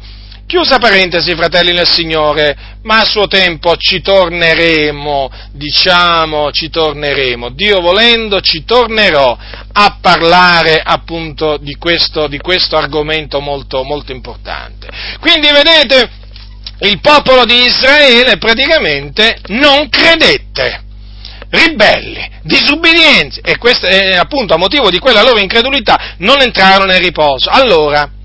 [0.49, 7.49] Chiusa parentesi, fratelli nel Signore, ma a suo tempo ci torneremo, diciamo, ci torneremo.
[7.49, 9.37] Dio volendo ci tornerò
[9.71, 14.87] a parlare appunto di questo, di questo argomento molto, molto importante.
[15.19, 16.09] Quindi vedete,
[16.79, 20.81] il popolo di Israele praticamente non credette
[21.51, 27.01] ribelli, disubbidienti, e questo, eh, appunto a motivo di quella loro incredulità non entrarono nel
[27.01, 27.51] riposo.
[27.51, 28.17] Allora,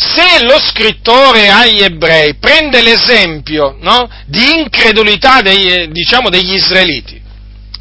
[0.00, 7.20] se lo scrittore agli ebrei prende l'esempio no, di incredulità dei, diciamo, degli israeliti,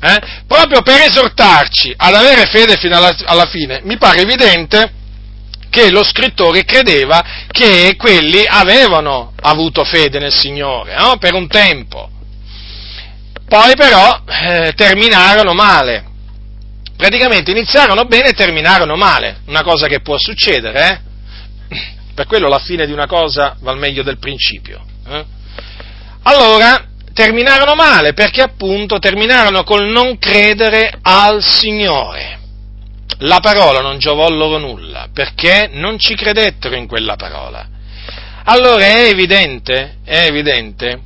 [0.02, 4.92] eh, proprio per esortarci ad avere fede fino alla, alla fine, mi pare evidente
[5.70, 12.10] che lo scrittore credeva che quelli avevano avuto fede nel Signore no, per un tempo.
[13.48, 16.06] Poi però eh, terminarono male.
[16.98, 21.08] Praticamente iniziarono bene e terminarono male, una cosa che può succedere, eh?
[22.20, 24.84] Per quello la fine di una cosa va meglio del principio.
[25.08, 25.26] Eh?
[26.24, 32.38] Allora, terminarono male perché appunto terminarono col non credere al Signore.
[33.20, 37.66] La parola non giovò loro nulla perché non ci credettero in quella parola.
[38.44, 41.00] Allora è evidente, è evidente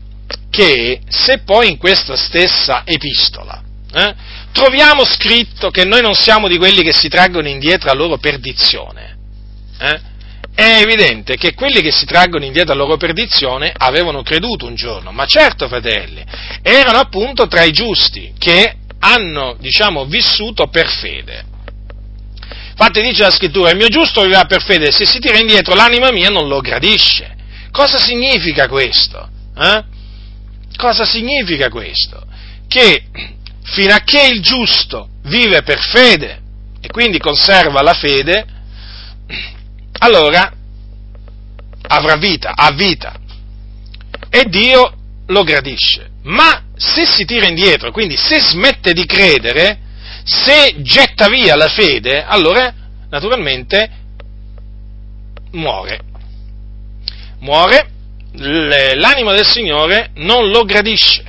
[0.50, 3.62] che se poi in questa stessa epistola
[3.94, 4.16] eh,
[4.52, 9.16] troviamo scritto che noi non siamo di quelli che si traggono indietro a loro perdizione,
[9.78, 10.12] eh,
[10.56, 15.12] è evidente che quelli che si traggono indietro alla loro perdizione avevano creduto un giorno,
[15.12, 16.24] ma certo, fratelli,
[16.62, 21.46] erano appunto tra i giusti che hanno, diciamo, vissuto per fede.
[22.70, 26.12] Infatti dice la scrittura, il mio giusto vivrà per fede, se si tira indietro l'anima
[26.12, 27.36] mia non lo gradisce.
[27.72, 29.28] Cosa significa questo?
[29.58, 29.84] Eh?
[30.76, 32.26] Cosa significa questo?
[32.68, 33.04] Che
[33.64, 36.42] fino a che il giusto vive per fede
[36.82, 38.46] e quindi conserva la fede,
[40.04, 40.52] allora
[41.88, 43.16] avrà vita, ha vita.
[44.30, 44.94] E Dio
[45.28, 46.12] lo gradisce.
[46.24, 49.80] Ma se si tira indietro, quindi se smette di credere,
[50.24, 52.74] se getta via la fede, allora
[53.10, 53.90] naturalmente
[55.52, 56.00] muore.
[57.40, 57.90] Muore,
[58.34, 61.24] l'anima del Signore non lo gradisce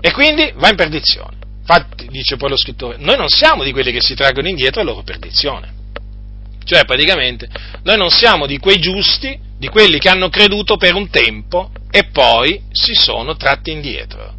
[0.00, 1.36] e quindi va in perdizione.
[1.60, 4.84] Infatti, dice poi lo scrittore, noi non siamo di quelli che si traggono indietro a
[4.84, 5.78] loro perdizione.
[6.70, 7.48] Cioè, praticamente,
[7.82, 12.04] noi non siamo di quei giusti, di quelli che hanno creduto per un tempo e
[12.12, 14.34] poi si sono tratti indietro.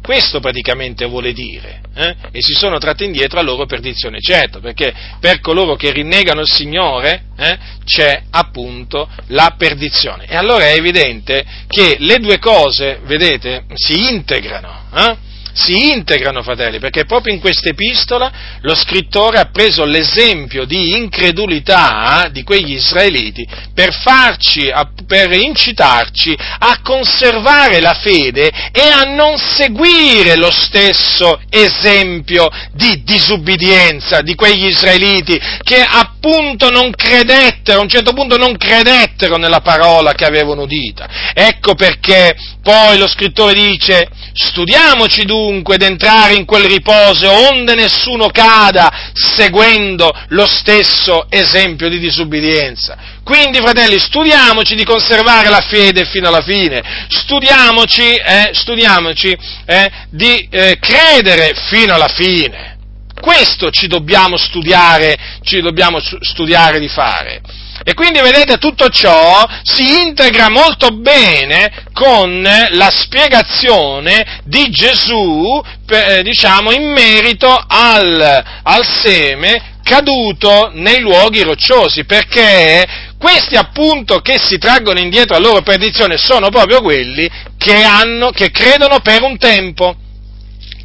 [0.00, 1.82] Questo praticamente vuole dire.
[1.94, 2.14] Eh?
[2.32, 6.50] E si sono tratti indietro a loro perdizione, certo, perché per coloro che rinnegano il
[6.50, 10.24] Signore eh, c'è appunto la perdizione.
[10.24, 14.84] E allora è evidente che le due cose, vedete, si integrano.
[14.94, 15.16] Eh?
[15.54, 18.30] Si integrano, fratelli, perché proprio in questa epistola
[18.60, 24.70] lo scrittore ha preso l'esempio di incredulità di quegli israeliti per farci,
[25.06, 34.22] per incitarci a conservare la fede e a non seguire lo stesso esempio di disubbidienza
[34.22, 40.14] di quegli israeliti che appunto non credettero, a un certo punto non credettero nella parola
[40.14, 41.32] che avevano udita.
[41.32, 45.43] Ecco perché poi lo scrittore dice, studiamoci dunque
[45.76, 52.96] d'entrare in quel riposo onde nessuno cada seguendo lo stesso esempio di disubbidienza.
[53.24, 59.36] Quindi, fratelli, studiamoci di conservare la fede fino alla fine, studiamoci, eh, studiamoci
[59.66, 62.76] eh, di eh, credere fino alla fine.
[63.20, 67.40] Questo ci dobbiamo studiare, ci dobbiamo studiare di fare.
[67.86, 76.22] E quindi vedete tutto ciò si integra molto bene con la spiegazione di Gesù, eh,
[76.22, 82.86] diciamo, in merito al, al seme caduto nei luoghi rocciosi, perché
[83.18, 88.50] questi appunto che si traggono indietro a loro perdizione sono proprio quelli che, hanno, che
[88.50, 89.94] credono per un tempo,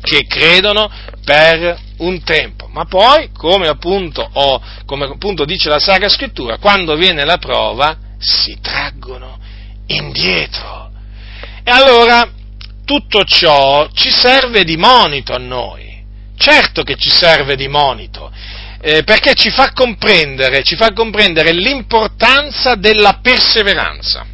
[0.02, 0.90] che credono
[1.24, 6.96] per un tempo ma poi, come appunto, oh, come appunto dice la Sacra Scrittura, quando
[6.96, 9.40] viene la prova si traggono
[9.88, 10.92] indietro.
[11.64, 12.30] E allora
[12.86, 15.88] tutto ciò ci serve di monito a noi.
[16.38, 18.32] Certo che ci serve di monito,
[18.82, 24.26] eh, perché ci fa comprendere, ci fa comprendere l'importanza della perseveranza.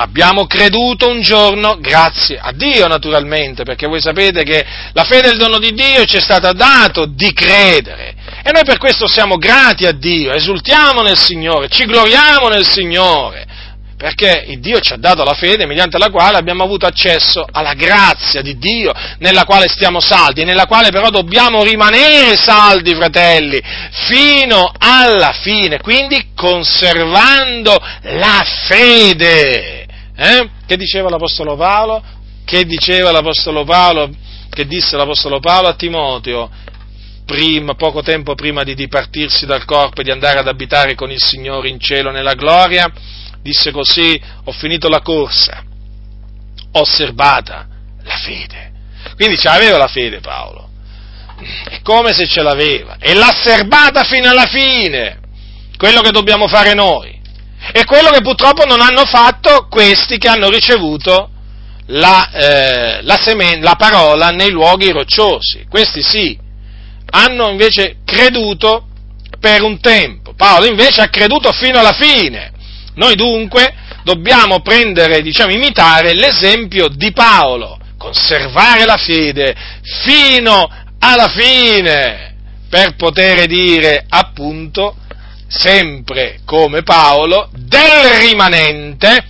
[0.00, 5.32] Abbiamo creduto un giorno, grazie a Dio naturalmente, perché voi sapete che la fede è
[5.32, 8.14] il dono di Dio e ci è stata dato di credere.
[8.44, 13.44] E noi per questo siamo grati a Dio, esultiamo nel Signore, ci gloriamo nel Signore,
[13.96, 18.40] perché Dio ci ha dato la fede mediante la quale abbiamo avuto accesso alla grazia
[18.40, 23.60] di Dio, nella quale stiamo saldi, nella quale però dobbiamo rimanere saldi, fratelli,
[24.06, 29.86] fino alla fine, quindi conservando la fede.
[30.20, 30.50] Eh?
[30.66, 32.02] Che diceva l'Apostolo Paolo?
[32.44, 34.10] Che diceva l'Apostolo Paolo?
[34.50, 36.50] Che disse l'Apostolo Paolo a Timoteo?
[37.24, 41.22] Prima, poco tempo prima di dipartirsi dal corpo e di andare ad abitare con il
[41.22, 42.90] Signore in cielo nella gloria,
[43.42, 45.62] disse così, ho finito la corsa,
[46.72, 47.68] ho osservata
[48.02, 48.72] la fede.
[49.14, 50.68] Quindi ce l'aveva la fede Paolo,
[51.68, 55.20] è come se ce l'aveva, e l'ha serbata fino alla fine,
[55.76, 57.17] quello che dobbiamo fare noi.
[57.72, 61.30] E quello che purtroppo non hanno fatto questi che hanno ricevuto
[61.86, 65.66] la, eh, la, semen- la parola nei luoghi rocciosi.
[65.68, 66.38] Questi sì,
[67.10, 68.86] hanno invece creduto
[69.40, 70.34] per un tempo.
[70.34, 72.52] Paolo invece ha creduto fino alla fine.
[72.94, 79.54] Noi dunque dobbiamo prendere, diciamo, imitare l'esempio di Paolo, conservare la fede
[80.04, 82.34] fino alla fine,
[82.68, 84.96] per poter dire appunto
[85.48, 89.24] sempre come Paolo, del rimanente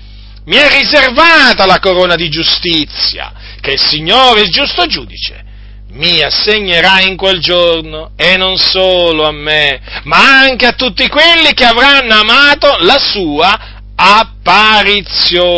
[0.46, 5.44] mi è riservata la corona di giustizia, che il Signore, il giusto giudice,
[5.90, 11.52] mi assegnerà in quel giorno, e non solo a me, ma anche a tutti quelli
[11.54, 13.58] che avranno amato la sua
[13.94, 15.56] apparizione.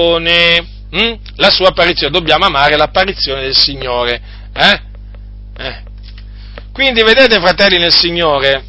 [0.95, 1.15] Mm?
[1.37, 4.21] La sua apparizione, dobbiamo amare l'apparizione del Signore.
[4.53, 4.81] Eh?
[5.57, 5.83] Eh.
[6.73, 8.65] Quindi vedete, fratelli nel Signore,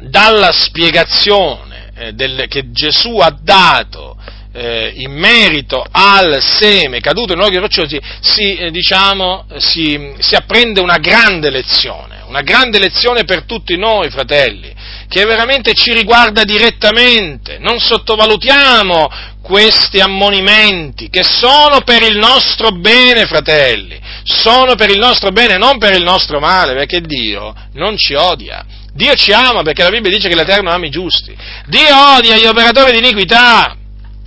[0.00, 4.16] dalla spiegazione eh, del, che Gesù ha dato
[4.52, 10.80] eh, in merito al seme caduto in luoghi rocciosi, si, eh, diciamo, si, si apprende
[10.80, 14.74] una grande lezione, una grande lezione per tutti noi, fratelli,
[15.08, 17.58] che veramente ci riguarda direttamente.
[17.58, 19.10] Non sottovalutiamo
[19.42, 25.78] questi ammonimenti che sono per il nostro bene, fratelli, sono per il nostro bene, non
[25.78, 28.64] per il nostro male, perché Dio non ci odia.
[28.98, 31.32] Dio ci ama perché la Bibbia dice che l'Eterno ama i giusti.
[31.66, 33.76] Dio odia gli operatori di iniquità.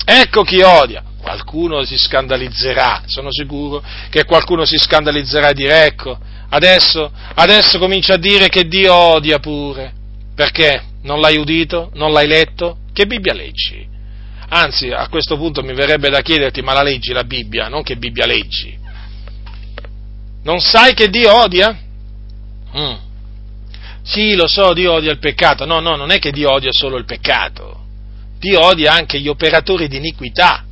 [0.05, 1.03] Ecco chi odia.
[1.21, 6.17] Qualcuno si scandalizzerà, sono sicuro che qualcuno si scandalizzerà e dirà ecco,
[6.49, 9.91] adesso, adesso comincia a dire che Dio odia pure.
[10.33, 10.81] Perché?
[11.03, 11.91] Non l'hai udito?
[11.95, 12.77] Non l'hai letto?
[12.93, 13.85] Che Bibbia leggi?
[14.47, 17.67] Anzi, a questo punto mi verrebbe da chiederti, ma la leggi la Bibbia?
[17.67, 18.79] Non che Bibbia leggi.
[20.43, 21.77] Non sai che Dio odia?
[22.77, 23.09] Mm.
[24.03, 25.65] Sì, lo so, Dio odia il peccato.
[25.65, 27.79] No, no, non è che Dio odia solo il peccato.
[28.39, 30.65] Dio odia anche gli operatori di iniquità.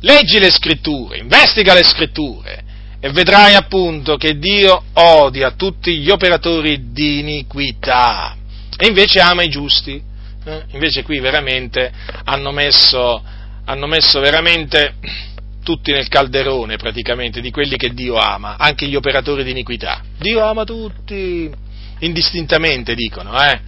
[0.00, 2.64] Leggi le scritture, investiga le scritture
[3.00, 8.34] e vedrai appunto che Dio odia tutti gli operatori di iniquità
[8.78, 10.02] e invece ama i giusti.
[10.44, 10.62] Eh?
[10.72, 11.92] Invece qui veramente
[12.24, 13.22] hanno messo,
[13.64, 14.94] hanno messo veramente
[15.62, 20.02] tutti nel calderone praticamente di quelli che Dio ama, anche gli operatori di iniquità.
[20.18, 21.50] Dio ama tutti,
[22.00, 23.60] indistintamente dicono, eh?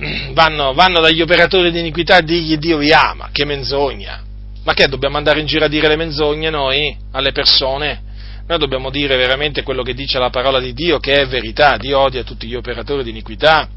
[0.32, 4.22] vanno, vanno dagli operatori di iniquità a dirgli Dio vi ama, che menzogna.
[4.62, 8.08] Ma che dobbiamo andare in giro a dire le menzogne noi alle persone?
[8.46, 11.98] Noi dobbiamo dire veramente quello che dice la parola di Dio, che è verità, Dio
[11.98, 13.68] odia tutti gli operatori di iniquità.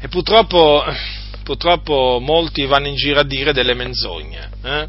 [0.00, 0.84] E purtroppo,
[1.42, 4.50] purtroppo molti vanno in giro a dire delle menzogne.
[4.62, 4.88] Eh?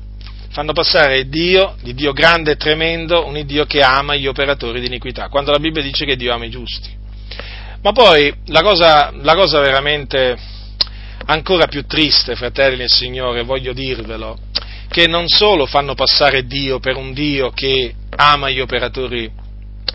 [0.53, 4.85] Fanno passare Dio, di Dio grande e tremendo, un Dio che ama gli operatori di
[4.85, 6.95] iniquità, quando la Bibbia dice che Dio ama i giusti.
[7.81, 10.37] Ma poi la cosa, la cosa veramente
[11.25, 14.37] ancora più triste, fratelli del Signore, voglio dirvelo,
[14.89, 19.31] che non solo fanno passare Dio per un Dio che ama gli operatori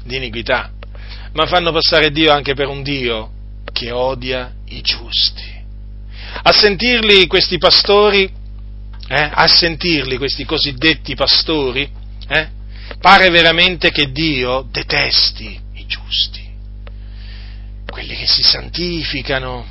[0.02, 0.72] di iniquità,
[1.34, 3.30] ma fanno passare Dio anche per un Dio
[3.72, 5.54] che odia i giusti.
[6.42, 8.28] A sentirli questi pastori,
[9.08, 11.88] eh, a sentirli questi cosiddetti pastori,
[12.28, 12.48] eh,
[13.00, 16.46] pare veramente che Dio detesti i giusti,
[17.90, 19.66] quelli che si santificano,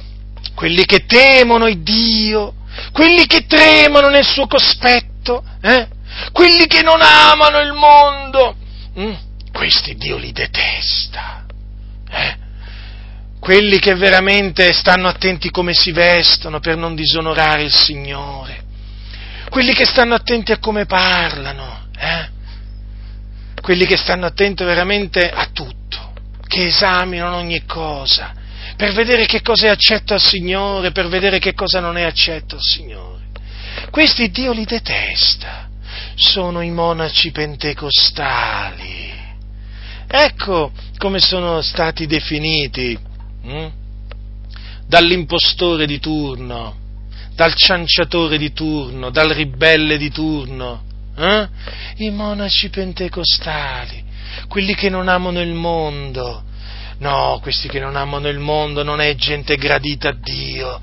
[0.55, 2.53] quelli che temono il Dio,
[2.91, 5.87] quelli che tremano nel suo cospetto eh?
[6.31, 8.55] quelli che non amano il mondo,
[8.99, 9.13] mm?
[9.51, 11.45] questi Dio li detesta.
[12.09, 12.45] Eh?
[13.39, 18.63] Quelli che veramente stanno attenti come si vestono per non disonorare il Signore,
[19.49, 22.29] quelli che stanno attenti a come parlano, eh?
[23.61, 26.13] quelli che stanno attenti veramente a tutto,
[26.47, 28.33] che esaminano ogni cosa,
[28.75, 32.55] per vedere che cosa è accetto al Signore, per vedere che cosa non è accetto
[32.55, 33.25] al Signore.
[33.89, 35.69] Questi Dio li detesta,
[36.15, 39.15] sono i monaci pentecostali.
[40.07, 42.97] Ecco come sono stati definiti
[43.43, 43.67] hm?
[44.87, 46.86] dall'impostore di turno,
[47.37, 50.81] dal cianciatore di turno, dal ribelle di turno.
[51.15, 51.47] Eh?
[51.97, 54.03] I monaci pentecostali,
[54.47, 56.41] quelli che non amano il mondo.
[56.97, 60.81] No, questi che non amano il mondo non è gente gradita a Dio,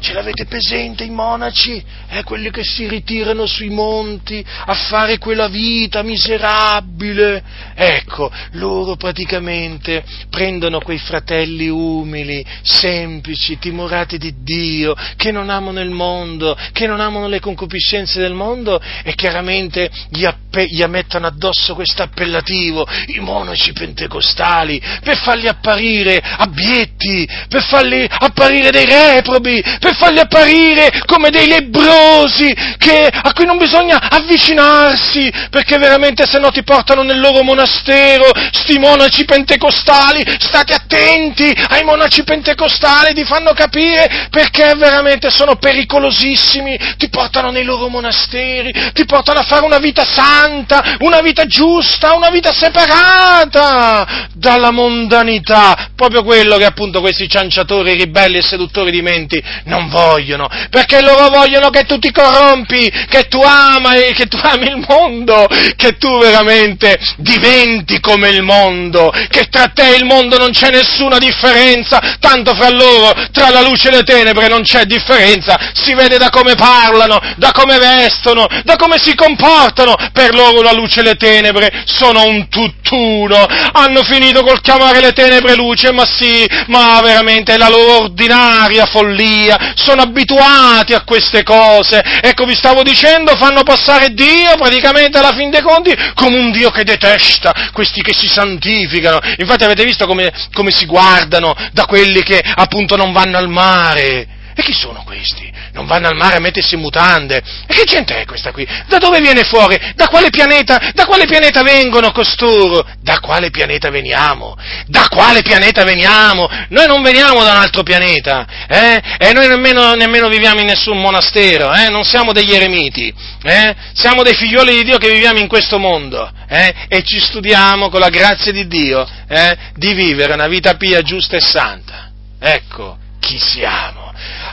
[0.00, 1.82] Ce l'avete presente i monaci?
[2.08, 7.42] Eh, quelli che si ritirano sui monti a fare quella vita miserabile.
[7.74, 15.90] Ecco, loro praticamente prendono quei fratelli umili, semplici, timorati di Dio, che non amano il
[15.90, 21.74] mondo, che non amano le concupiscenze del mondo e chiaramente gli, appe- gli mettono addosso
[21.74, 29.94] questo appellativo, i monaci pentecostali, per farli apparire abietti, per farli apparire dei reprobi, per
[29.96, 36.50] farli apparire come dei lebrosi che, a cui non bisogna avvicinarsi, perché veramente se no
[36.50, 43.52] ti portano nel loro monastero, sti monaci pentecostali, state attenti ai monaci pentecostali, ti fanno
[43.52, 49.78] capire perché veramente sono pericolosissimi, ti portano nei loro monasteri, ti portano a fare una
[49.78, 57.28] vita santa, una vita giusta, una vita separata dalla mondanità, proprio quello che appunto questi
[57.28, 62.90] cianciatori, ribelli e seduttori di menti non vogliono, perché loro vogliono che tu ti corrompi,
[63.08, 65.46] che tu ami, che tu ami il mondo,
[65.76, 70.70] che tu veramente diventi come il mondo, che tra te e il mondo non c'è
[70.70, 75.94] nessuna differenza, tanto fra loro, tra la luce e le tenebre non c'è differenza, si
[75.94, 81.00] vede da come parlano, da come vestono, da come si comportano, per loro la luce
[81.00, 86.46] e le tenebre sono un tutt'uno, hanno finito col chiamare le tenebre luce, ma sì,
[86.68, 92.02] ma veramente è la loro ordinaria follia, sono abituati a queste cose.
[92.20, 96.70] Ecco, vi stavo dicendo, fanno passare Dio praticamente alla fin dei conti come un Dio
[96.70, 99.18] che detesta questi che si santificano.
[99.38, 104.35] Infatti avete visto come, come si guardano da quelli che appunto non vanno al mare.
[104.58, 105.52] E chi sono questi?
[105.72, 107.42] Non vanno al mare a mettersi in mutande.
[107.66, 108.66] E che gente è questa qui?
[108.88, 109.78] Da dove viene fuori?
[109.94, 110.92] Da quale pianeta?
[110.94, 112.82] Da quale pianeta vengono costoro?
[113.02, 114.56] Da quale pianeta veniamo?
[114.86, 116.48] Da quale pianeta veniamo?
[116.70, 119.02] Noi non veniamo da un altro pianeta, eh?
[119.18, 121.90] E noi nemmeno, nemmeno viviamo in nessun monastero, eh?
[121.90, 123.12] Non siamo degli eremiti,
[123.42, 123.74] eh?
[123.92, 126.86] Siamo dei figlioli di Dio che viviamo in questo mondo, eh?
[126.88, 129.54] E ci studiamo con la grazia di Dio, eh?
[129.74, 132.10] Di vivere una vita pia, giusta e santa.
[132.40, 134.05] Ecco chi siamo.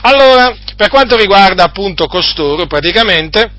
[0.06, 3.50] Allora, per quanto riguarda appunto costoro, praticamente,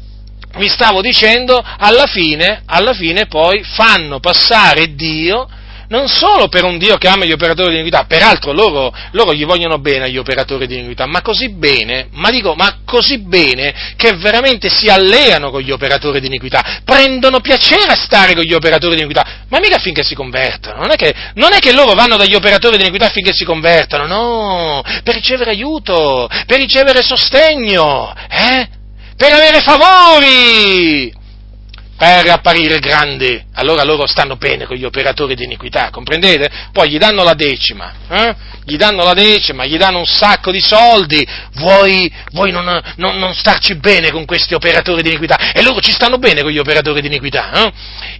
[0.58, 5.48] vi stavo dicendo, alla fine, alla fine poi fanno passare Dio
[5.88, 9.45] non solo per un Dio che ama gli operatori di iniquità, peraltro loro, loro gli
[9.45, 14.14] vogliono bene agli operatori di iniquità, ma così bene, ma dico, ma così bene che
[14.14, 18.95] veramente si alleano con gli operatori di iniquità, prendono piacere a stare con gli operatori
[18.95, 22.18] di iniquità, ma mica finché si convertono, non è che, non è che loro vanno
[22.18, 28.68] dagli operatori di iniquità finché si convertono, no, per ricevere aiuto, per ricevere sostegno, eh?
[29.16, 31.24] per avere favori
[31.98, 36.50] per apparire grandi, allora loro stanno bene con gli operatori di iniquità, comprendete?
[36.72, 38.36] Poi gli danno la decima, eh?
[38.66, 42.66] Gli danno la decima, gli danno un sacco di soldi, vuoi, vuoi non,
[42.96, 45.52] non, non, starci bene con questi operatori di iniquità?
[45.54, 47.72] E loro ci stanno bene con gli operatori di iniquità, eh?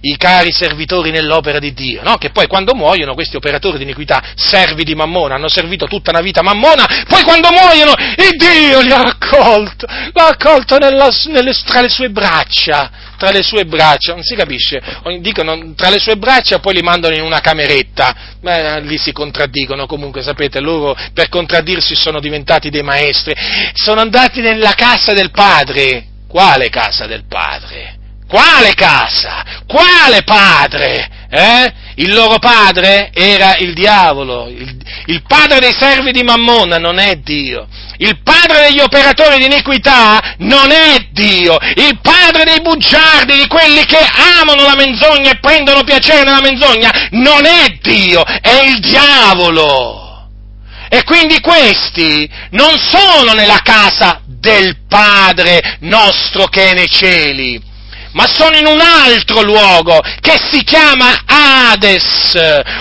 [0.02, 2.16] i cari servitori nell'opera di Dio, no?
[2.16, 6.20] che poi quando muoiono questi operatori di iniquità, servi di Mammona, hanno servito tutta una
[6.20, 11.80] vita Mammona, poi quando muoiono il Dio li ha accolto, l'ha accolto nella, nelle, tra
[11.80, 14.80] le sue braccia, tra le sue braccia, non si capisce,
[15.20, 19.86] dicono tra le sue braccia poi li mandano in una cameretta, ma lì si contraddicono,
[19.86, 23.34] comunque sapete, loro per contraddirsi sono diventati dei maestri,
[23.72, 27.94] sono andati nella casa del padre, quale casa del padre?
[28.28, 29.44] Quale casa?
[29.66, 31.08] Quale padre?
[31.30, 31.72] Eh?
[31.98, 34.76] Il loro padre era il diavolo, il,
[35.06, 37.66] il padre dei servi di Mammona non è Dio.
[37.98, 43.84] Il padre degli operatori di iniquità non è Dio, il padre dei bugiardi, di quelli
[43.86, 44.04] che
[44.40, 50.05] amano la menzogna e prendono piacere nella menzogna, non è Dio, è il diavolo.
[50.88, 57.74] E quindi questi non sono nella casa del Padre nostro che è nei cieli
[58.16, 62.34] ma sono in un altro luogo che si chiama Hades,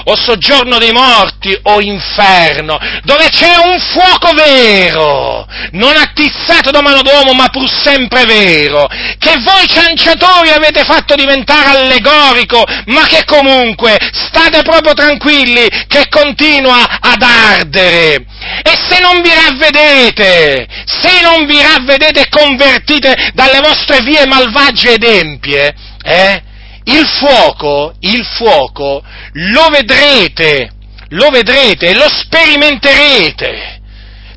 [0.05, 7.01] o soggiorno dei morti, o inferno, dove c'è un fuoco vero, non attizzato da mano
[7.01, 8.87] d'uomo, ma pur sempre vero,
[9.19, 16.99] che voi cianciatori avete fatto diventare allegorico, ma che comunque state proprio tranquilli, che continua
[17.01, 18.25] ad ardere.
[18.63, 24.93] E se non vi ravvedete, se non vi ravvedete e convertite dalle vostre vie malvagie
[24.93, 25.73] ed empie,
[26.03, 26.41] eh,
[26.85, 29.03] il fuoco, il fuoco,
[29.33, 30.71] lo vedrete,
[31.09, 33.81] lo vedrete lo sperimenterete.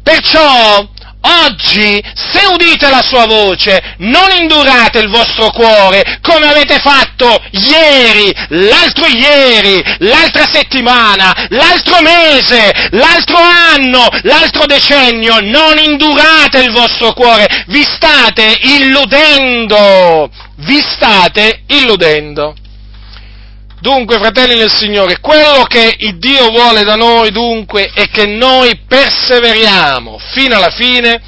[0.03, 0.87] Perciò
[1.21, 8.33] Oggi, se udite la sua voce, non indurate il vostro cuore come avete fatto ieri,
[8.51, 15.41] l'altro ieri, l'altra settimana, l'altro mese, l'altro anno, l'altro decennio.
[15.41, 22.55] Non indurate il vostro cuore, vi state illudendo, vi state illudendo.
[23.81, 28.81] Dunque, fratelli del Signore, quello che il Dio vuole da noi, dunque, è che noi
[28.89, 31.21] perseveriamo fino alla fine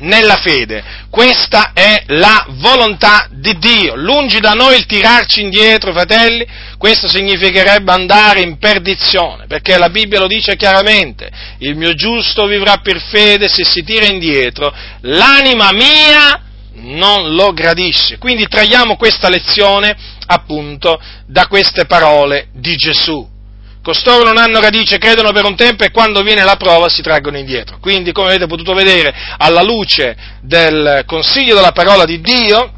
[0.00, 0.82] nella fede.
[1.10, 3.94] Questa è la volontà di Dio.
[3.94, 6.46] Lungi da noi il tirarci indietro, fratelli,
[6.78, 12.78] questo significherebbe andare in perdizione, perché la Bibbia lo dice chiaramente, il mio giusto vivrà
[12.78, 16.40] per fede se si tira indietro, l'anima mia
[16.76, 18.18] non lo gradisce.
[18.18, 19.96] Quindi traiamo questa lezione
[20.26, 23.34] appunto da queste parole di Gesù.
[23.82, 27.38] Costoro non hanno radice, credono per un tempo e quando viene la prova si traggono
[27.38, 27.78] indietro.
[27.78, 32.72] Quindi, come avete potuto vedere, alla luce del consiglio della parola di Dio,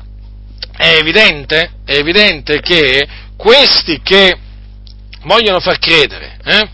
[0.77, 3.09] è evidente, è evidente che
[3.39, 4.37] questi che
[5.23, 6.69] vogliono far credere eh,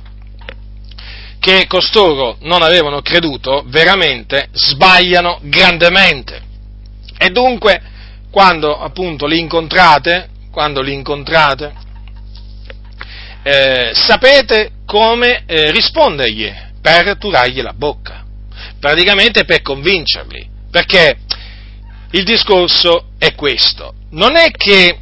[1.38, 6.43] che costoro non avevano creduto, veramente sbagliano grandemente.
[7.18, 7.80] E dunque,
[8.30, 11.72] quando appunto li incontrate, quando li incontrate,
[13.42, 18.24] eh, sapete come eh, rispondergli per turargli la bocca,
[18.80, 21.18] praticamente per convincerli, perché
[22.10, 24.98] il discorso è questo, non è che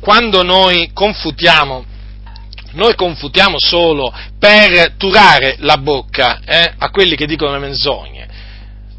[0.00, 1.84] quando noi confutiamo,
[2.72, 8.28] noi confutiamo solo per turare la bocca eh, a quelli che dicono le menzogne,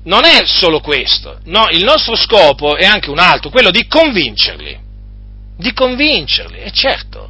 [0.07, 4.79] non è solo questo, no, il nostro scopo è anche un altro, quello di convincerli,
[5.57, 7.29] di convincerli, è certo,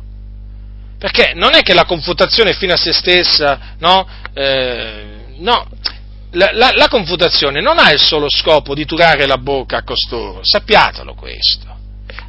[1.00, 5.06] perché non è che la confutazione è fine a se stessa, no, eh,
[5.38, 5.68] no,
[6.32, 10.42] la, la, la, confutazione non ha il solo scopo di turare la bocca a costoro,
[10.44, 11.76] sappiatelo questo.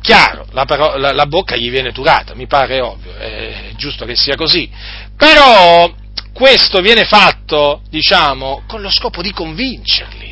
[0.01, 0.65] Chiaro, la,
[0.97, 4.71] la, la bocca gli viene turata, mi pare ovvio, è giusto che sia così,
[5.15, 5.93] però
[6.33, 10.28] questo viene fatto, diciamo, con lo scopo di convincerli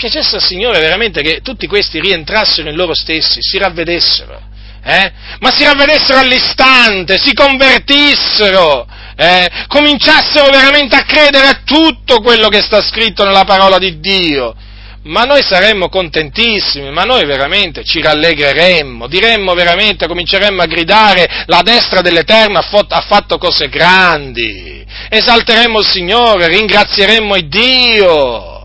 [0.00, 4.40] piacesse al Signore veramente che tutti questi rientrassero in loro stessi, si ravvedessero,
[4.82, 5.12] eh?
[5.40, 9.50] ma si ravvedessero all'istante, si convertissero, eh?
[9.66, 14.56] cominciassero veramente a credere a tutto quello che sta scritto nella parola di Dio.
[15.02, 21.60] ma noi saremmo contentissimi, ma noi veramente ci rallegreremmo, diremmo veramente, cominceremmo a gridare, la
[21.62, 28.59] destra dell'Eterno ha fatto cose grandi, esalteremmo il Signore, ringrazieremmo il Dio,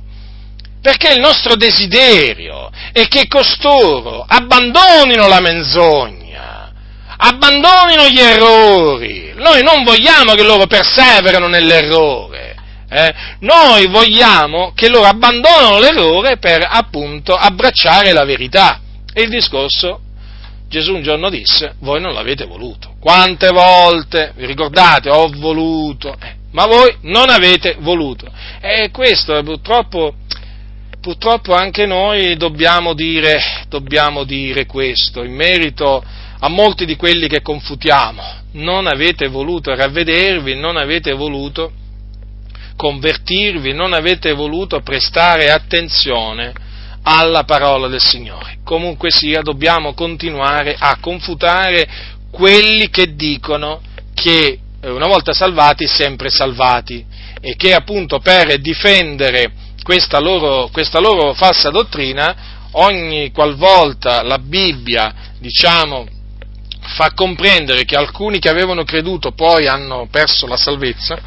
[0.85, 6.71] perché il nostro desiderio è che costoro abbandonino la menzogna,
[7.17, 12.55] abbandonino gli errori, noi non vogliamo che loro perseverano nell'errore,
[12.87, 18.79] eh, noi vogliamo che loro abbandonino l'errore per appunto abbracciare la verità.
[19.11, 20.01] E il discorso,
[20.69, 22.93] Gesù un giorno disse, voi non l'avete voluto.
[22.99, 28.31] Quante volte, vi ricordate, ho voluto, eh, ma voi non avete voluto.
[28.61, 30.13] E questo purtroppo,
[31.05, 36.03] purtroppo anche noi dobbiamo dire, dobbiamo dire questo in merito
[36.39, 38.23] a molti di quelli che confutiamo.
[38.53, 41.71] Non avete voluto ravvedervi, non avete voluto
[42.75, 46.51] convertirvi, non avete voluto prestare attenzione
[47.03, 48.57] alla parola del Signore.
[48.63, 51.87] Comunque sia, dobbiamo continuare a confutare
[52.31, 53.79] quelli che dicono
[54.15, 57.05] che eh, una volta salvati, sempre salvati,
[57.39, 62.35] e che appunto per difendere questa loro, questa loro falsa dottrina,
[62.71, 66.07] ogni qualvolta la Bibbia, diciamo,
[66.97, 71.19] fa comprendere che alcuni che avevano creduto poi hanno perso la salvezza,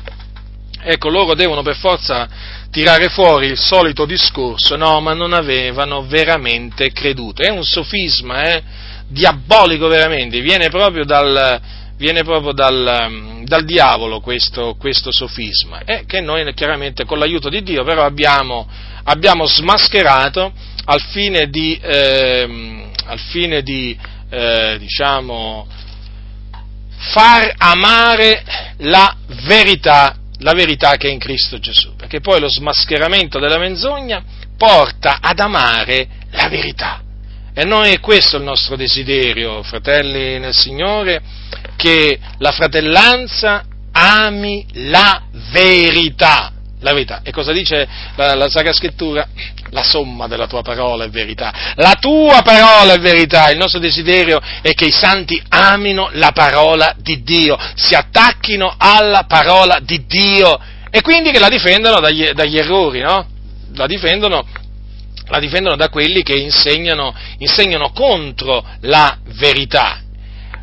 [0.80, 2.28] Ecco, loro devono per forza
[2.70, 7.43] tirare fuori il solito discorso, no, ma non avevano veramente creduto.
[7.43, 8.62] È un sofisma, eh?
[9.09, 11.60] diabolico veramente, viene proprio dal,
[11.99, 17.62] viene proprio dal, dal diavolo questo, questo, sofisma, eh, che noi chiaramente con l'aiuto di
[17.62, 18.66] Dio però abbiamo,
[19.05, 20.53] abbiamo smascherato
[20.85, 23.99] al fine di, eh, al fine di
[24.31, 25.66] eh, diciamo,
[27.12, 28.45] far amare
[28.79, 29.15] la
[29.47, 34.23] verità la verità che è in Cristo Gesù, perché poi lo smascheramento della menzogna
[34.57, 37.03] porta ad amare la verità.
[37.59, 41.20] E noi è questo il nostro desiderio, fratelli nel Signore,
[41.74, 47.22] che la fratellanza ami la verità la verità.
[47.24, 49.26] E cosa dice la, la Sacra Scrittura?
[49.70, 51.72] La somma della tua parola è verità.
[51.74, 53.51] La tua parola è verità.
[53.51, 59.24] Il nostro desiderio è che i santi amino la parola di Dio, si attacchino alla
[59.24, 60.60] parola di Dio
[60.90, 63.26] e quindi che la difendano dagli, dagli errori, no?
[63.74, 64.47] La difendono,
[65.29, 70.03] la difendono da quelli che insegnano, insegnano contro la verità.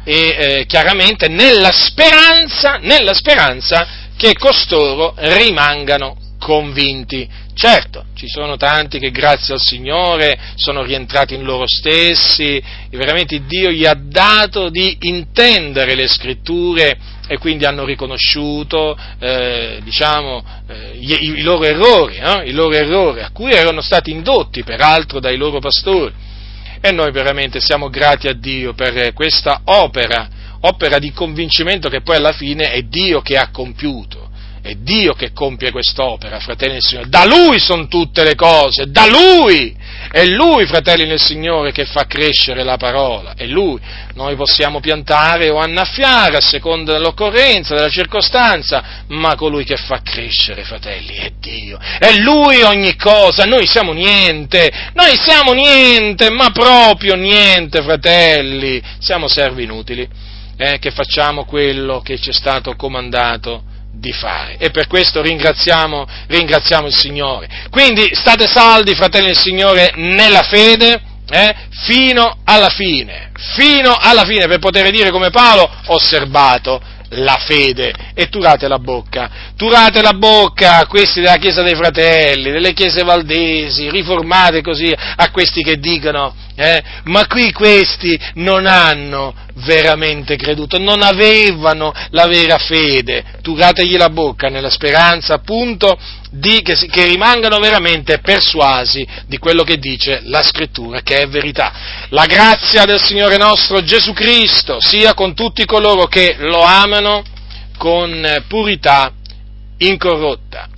[0.03, 3.87] E eh, chiaramente nella speranza, nella speranza
[4.17, 7.27] che costoro rimangano convinti.
[7.57, 13.71] Certo, ci sono tanti che grazie al Signore sono rientrati in loro stessi, veramente Dio
[13.71, 16.97] gli ha dato di intendere le scritture
[17.29, 23.21] e quindi hanno riconosciuto eh, diciamo, eh, i, i, loro errori, eh, i loro errori,
[23.21, 26.13] a cui erano stati indotti peraltro dai loro pastori.
[26.81, 30.27] E noi veramente siamo grati a Dio per questa opera
[30.61, 34.24] opera di convincimento che poi alla fine è Dio che ha compiuto.
[34.65, 37.07] È Dio che compie quest'opera, fratelli nel Signore.
[37.07, 39.77] Da Lui sono tutte le cose, da Lui!
[40.09, 43.35] È Lui, fratelli nel Signore, che fa crescere la parola.
[43.35, 43.79] È Lui.
[44.15, 50.63] Noi possiamo piantare o annaffiare a seconda dell'occorrenza, della circostanza, ma colui che fa crescere,
[50.63, 51.77] fratelli, è Dio.
[51.99, 54.71] È Lui ogni cosa, noi siamo niente.
[54.95, 58.81] Noi siamo niente, ma proprio niente, fratelli.
[58.97, 60.09] Siamo servi inutili
[60.57, 63.73] eh, che facciamo quello che ci è stato comandato
[64.05, 64.57] di fare.
[64.57, 67.49] E per questo ringraziamo, ringraziamo il Signore.
[67.71, 74.45] Quindi state saldi, fratelli del Signore, nella fede, eh, fino alla fine, fino alla fine,
[74.45, 76.79] per poter dire come Paolo, osservato
[77.09, 82.51] la fede e turate la bocca, turate la bocca a questi della Chiesa dei Fratelli,
[82.51, 89.33] delle Chiese Valdesi, riformate così a questi che dicono, eh, ma qui questi non hanno
[89.55, 95.97] veramente creduto, non avevano la vera fede, turategli la bocca nella speranza appunto
[96.31, 101.73] di, che, che, rimangano veramente persuasi di quello che dice la scrittura, che è verità.
[102.09, 107.23] La grazia del Signore nostro Gesù Cristo sia con tutti coloro che lo amano
[107.77, 109.11] con purità
[109.77, 110.69] incorrotta.